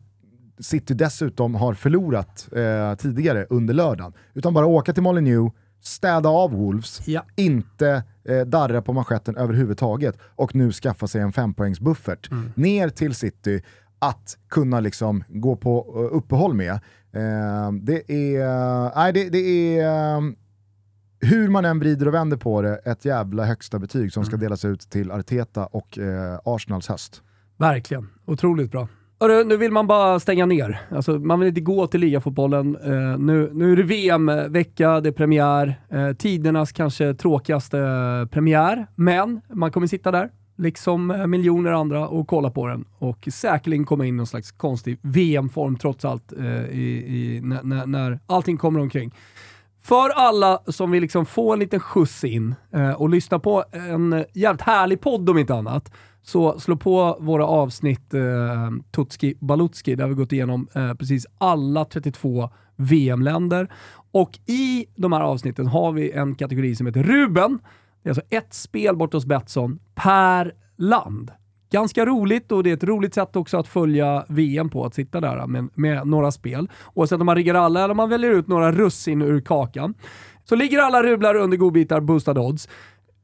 [0.61, 4.13] City dessutom har förlorat eh, tidigare under lördagen.
[4.35, 7.25] Utan bara åka till Molineux, städa av Wolves, Ja.
[7.37, 13.63] inte eh, darra på manschetten överhuvudtaget och nu skaffa sig en fempoängsbuffert ner till City
[14.03, 16.73] att kunna liksom gå på eh, uppehåll med.
[17.13, 20.21] Eh, det är, nej, det, det är eh,
[21.21, 24.65] hur man än vrider och vänder på det, ett jävla högsta betyg som ska delas
[24.65, 27.23] ut till Arteta och eh, Arsenals höst.
[27.57, 28.09] Verkligen.
[28.27, 28.89] Otroligt bra.
[29.21, 30.81] Hörru, nu vill man bara stänga ner.
[30.91, 32.77] Alltså, man vill inte gå till ligafotbollen.
[32.77, 35.81] Uh, nu, nu är det VM-vecka, det är premiär.
[35.95, 40.31] Uh, tidernas kanske tråkigaste uh, premiär, men man kommer sitta där,
[40.63, 42.85] liksom eh, miljoner andra, och kolla på den.
[42.99, 47.87] Och säkerligen komma in i någon slags konstig VM-form trots allt, eh, i, i, när,
[47.87, 49.15] när allting kommer omkring.
[49.83, 54.25] För alla som vill liksom få en liten skjuts in eh, och lyssna på en
[54.33, 55.93] jävligt härlig podd om inte annat,
[56.23, 61.85] så slå på våra avsnitt eh, Tutski Balutski där vi gått igenom eh, precis alla
[61.85, 63.69] 32 VM-länder.
[64.13, 67.59] Och i de här avsnitten har vi en kategori som heter Ruben.
[68.03, 71.31] Det är alltså ett spel bort hos Betsson per land.
[71.71, 75.21] Ganska roligt och det är ett roligt sätt också att följa VM på, att sitta
[75.21, 76.71] där med, med några spel.
[76.95, 79.95] Oavsett om man riggar alla eller om man väljer ut några russin ur kakan.
[80.45, 82.69] Så ligger alla rublar under godbitar, boostad odds.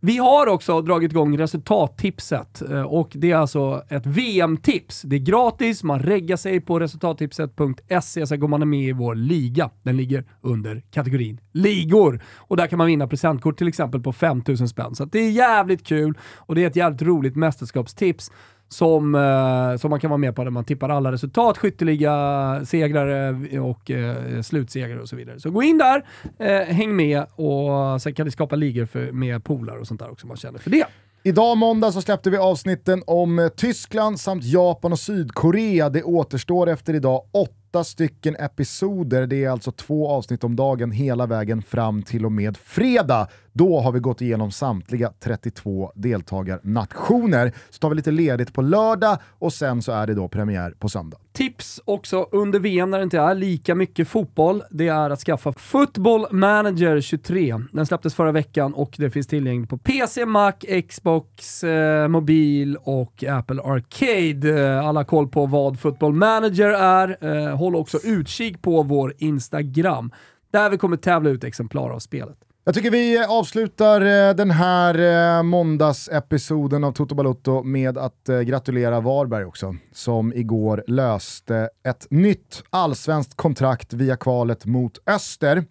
[0.01, 5.03] Vi har också dragit igång resultattipset eh, och det är alltså ett VM-tips.
[5.03, 9.71] Det är gratis, man reggar sig på resultattipset.se så går man med i vår liga.
[9.83, 14.69] Den ligger under kategorin ligor och där kan man vinna presentkort till exempel på 5000
[14.69, 14.95] spänn.
[14.95, 18.31] Så det är jävligt kul och det är ett jävligt roligt mästerskapstips
[18.69, 23.61] som, eh, som man kan vara med på där man tippar alla resultat, skytteliga segrare
[23.61, 25.41] och eh, slutsegrare och så vidare.
[25.41, 26.05] Så gå in där,
[26.39, 30.11] eh, häng med och sen kan ni skapa ligor för, med polare och sånt där
[30.11, 30.87] också om man känner för det.
[31.23, 35.89] Idag måndag så släppte vi avsnitten om eh, Tyskland samt Japan och Sydkorea.
[35.89, 39.27] Det återstår efter idag åtta stycken episoder.
[39.27, 43.29] Det är alltså två avsnitt om dagen hela vägen fram till och med fredag.
[43.59, 47.53] Då har vi gått igenom samtliga 32 deltagarnationer.
[47.71, 50.89] Så tar vi lite ledigt på lördag och sen så är det då premiär på
[50.89, 51.19] söndag.
[51.33, 55.53] Tips också under VM när det inte är lika mycket fotboll, det är att skaffa
[55.53, 57.61] Football Manager 23.
[57.73, 60.53] Den släpptes förra veckan och det finns tillgängligt på PC, Mac,
[60.89, 64.81] Xbox, eh, mobil och Apple Arcade.
[64.81, 67.17] Alla alla koll på vad Football Manager är.
[67.21, 70.13] Eh, håll också utkik på vår Instagram,
[70.51, 72.48] där vi kommer tävla ut exemplar av spelet.
[72.69, 74.99] Jag tycker vi avslutar eh, den här
[75.39, 82.07] eh, måndagsepisoden av Toto Balotto med att eh, gratulera Varberg också, som igår löste ett
[82.11, 85.65] nytt allsvenskt kontrakt via kvalet mot Öster.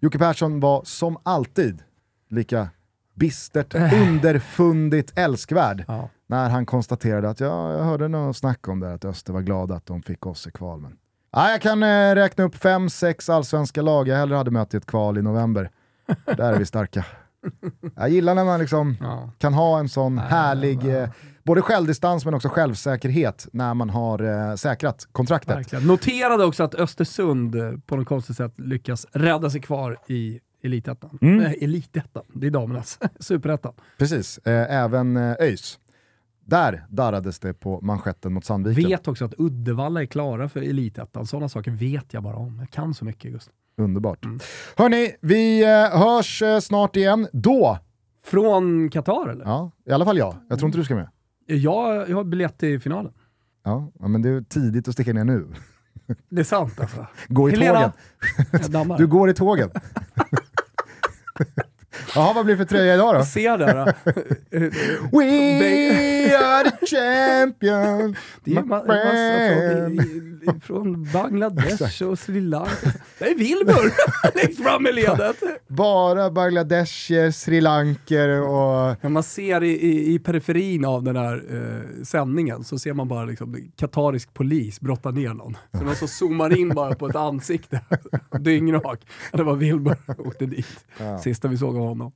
[0.00, 1.82] Jocke Persson var som alltid
[2.30, 2.68] lika
[3.14, 6.08] bistert, underfundigt älskvärd ja.
[6.26, 9.74] när han konstaterade att ja, jag hörde något snack om det, att Öster var glada
[9.74, 10.80] att de fick oss i kval.
[10.80, 10.96] Men...
[11.32, 14.86] Ja, jag kan räkna upp fem, sex allsvenska lag jag hellre hade mött i ett
[14.86, 15.70] kval i november.
[16.24, 17.04] Där är vi starka.
[17.96, 19.30] Jag gillar när man liksom ja.
[19.38, 21.08] kan ha en sån härlig, eh,
[21.42, 25.56] både självdistans men också självsäkerhet när man har eh, säkrat kontraktet.
[25.56, 25.86] Verkligen.
[25.86, 31.18] Noterade också att Östersund eh, på något konstigt sätt lyckas rädda sig kvar i Elitettan.
[31.20, 31.40] Mm.
[31.40, 32.98] Äh, Elitettan, det är damernas.
[33.20, 33.72] Superettan.
[33.98, 35.78] Precis, eh, även eh, ÖIS.
[36.44, 38.90] Där darrades det på manschetten mot Sandviken.
[38.90, 41.26] Vet också att Uddevalla är klara för Elitettan.
[41.26, 42.58] Sådana saker vet jag bara om.
[42.58, 43.50] Jag kan så mycket just.
[43.78, 44.24] Underbart.
[44.24, 44.38] Mm.
[44.76, 47.28] Hörni, vi eh, hörs eh, snart igen.
[47.32, 47.78] Då!
[48.24, 49.44] Från Qatar eller?
[49.44, 50.36] Ja, i alla fall jag.
[50.48, 51.08] Jag tror inte du ska med.
[51.46, 53.12] Jag, jag har biljett till finalen.
[53.64, 55.48] Ja, men det är tidigt att sticka ner nu.
[56.28, 57.06] Det är sant alltså.
[57.28, 57.92] Gå i Helena.
[58.52, 58.96] tågen.
[58.98, 59.70] Du går i tågen.
[62.18, 63.24] Jaha, vad blir det för tröja idag då?
[63.24, 63.74] Se där.
[65.12, 68.16] We are the champions.
[68.44, 68.84] Det är en massa
[70.44, 72.92] från, från Bangladesh och Sri Lanka.
[73.18, 73.92] Det är Wilbur
[74.34, 75.36] längst fram i ledet.
[75.66, 78.96] Bara Bangladeshier, Sri Lanker och...
[79.02, 83.08] När man ser i, i, i periferin av den här eh, sändningen så ser man
[83.08, 85.56] bara liksom katarisk polis brotta ner någon.
[85.78, 87.80] Så man så zoomar in bara på ett ansikte,
[88.40, 89.06] dyngrak.
[89.32, 90.84] Det var Wilbur åkte dit.
[90.98, 91.18] Ja.
[91.18, 92.07] Sista vi såg av honom.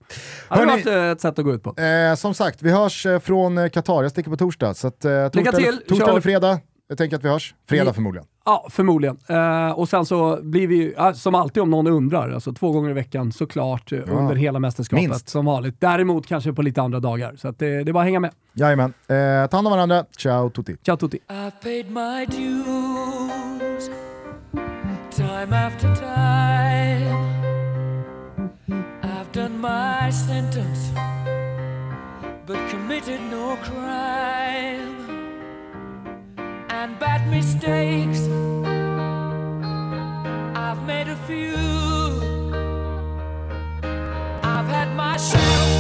[0.49, 1.83] Det hade varit eh, ett sätt att gå ut på.
[1.83, 4.03] Eh, som sagt, vi hörs eh, från eh, Qatar.
[4.03, 4.75] Jag sticker på torsdag.
[4.75, 6.61] Så att, eh, torsdag, till, torsdag eller fredag.
[6.89, 7.55] Jag tänker att vi hörs.
[7.69, 8.27] Fredag vi, förmodligen.
[8.45, 9.19] Ja, förmodligen.
[9.31, 12.93] Uh, och sen så blir vi som alltid om någon undrar, alltså två gånger i
[12.93, 13.99] veckan såklart ja.
[13.99, 15.29] under hela mästerskapet Minst.
[15.29, 15.77] som vanligt.
[15.79, 17.37] Däremot kanske på lite andra dagar.
[17.37, 18.31] Så att, det är bara att hänga med.
[18.53, 18.93] Jajamän.
[19.11, 20.05] Uh, ta hand om varandra.
[20.17, 20.77] Ciao tutti.
[20.83, 21.19] Ciao tutti.
[21.29, 23.91] I've paid my dues
[25.17, 27.32] Time after time
[29.33, 30.91] done my sentence
[32.45, 34.93] But committed no crime
[36.69, 38.21] and bad mistakes.
[40.55, 41.55] I've made a few.
[44.43, 45.72] I've had my shadows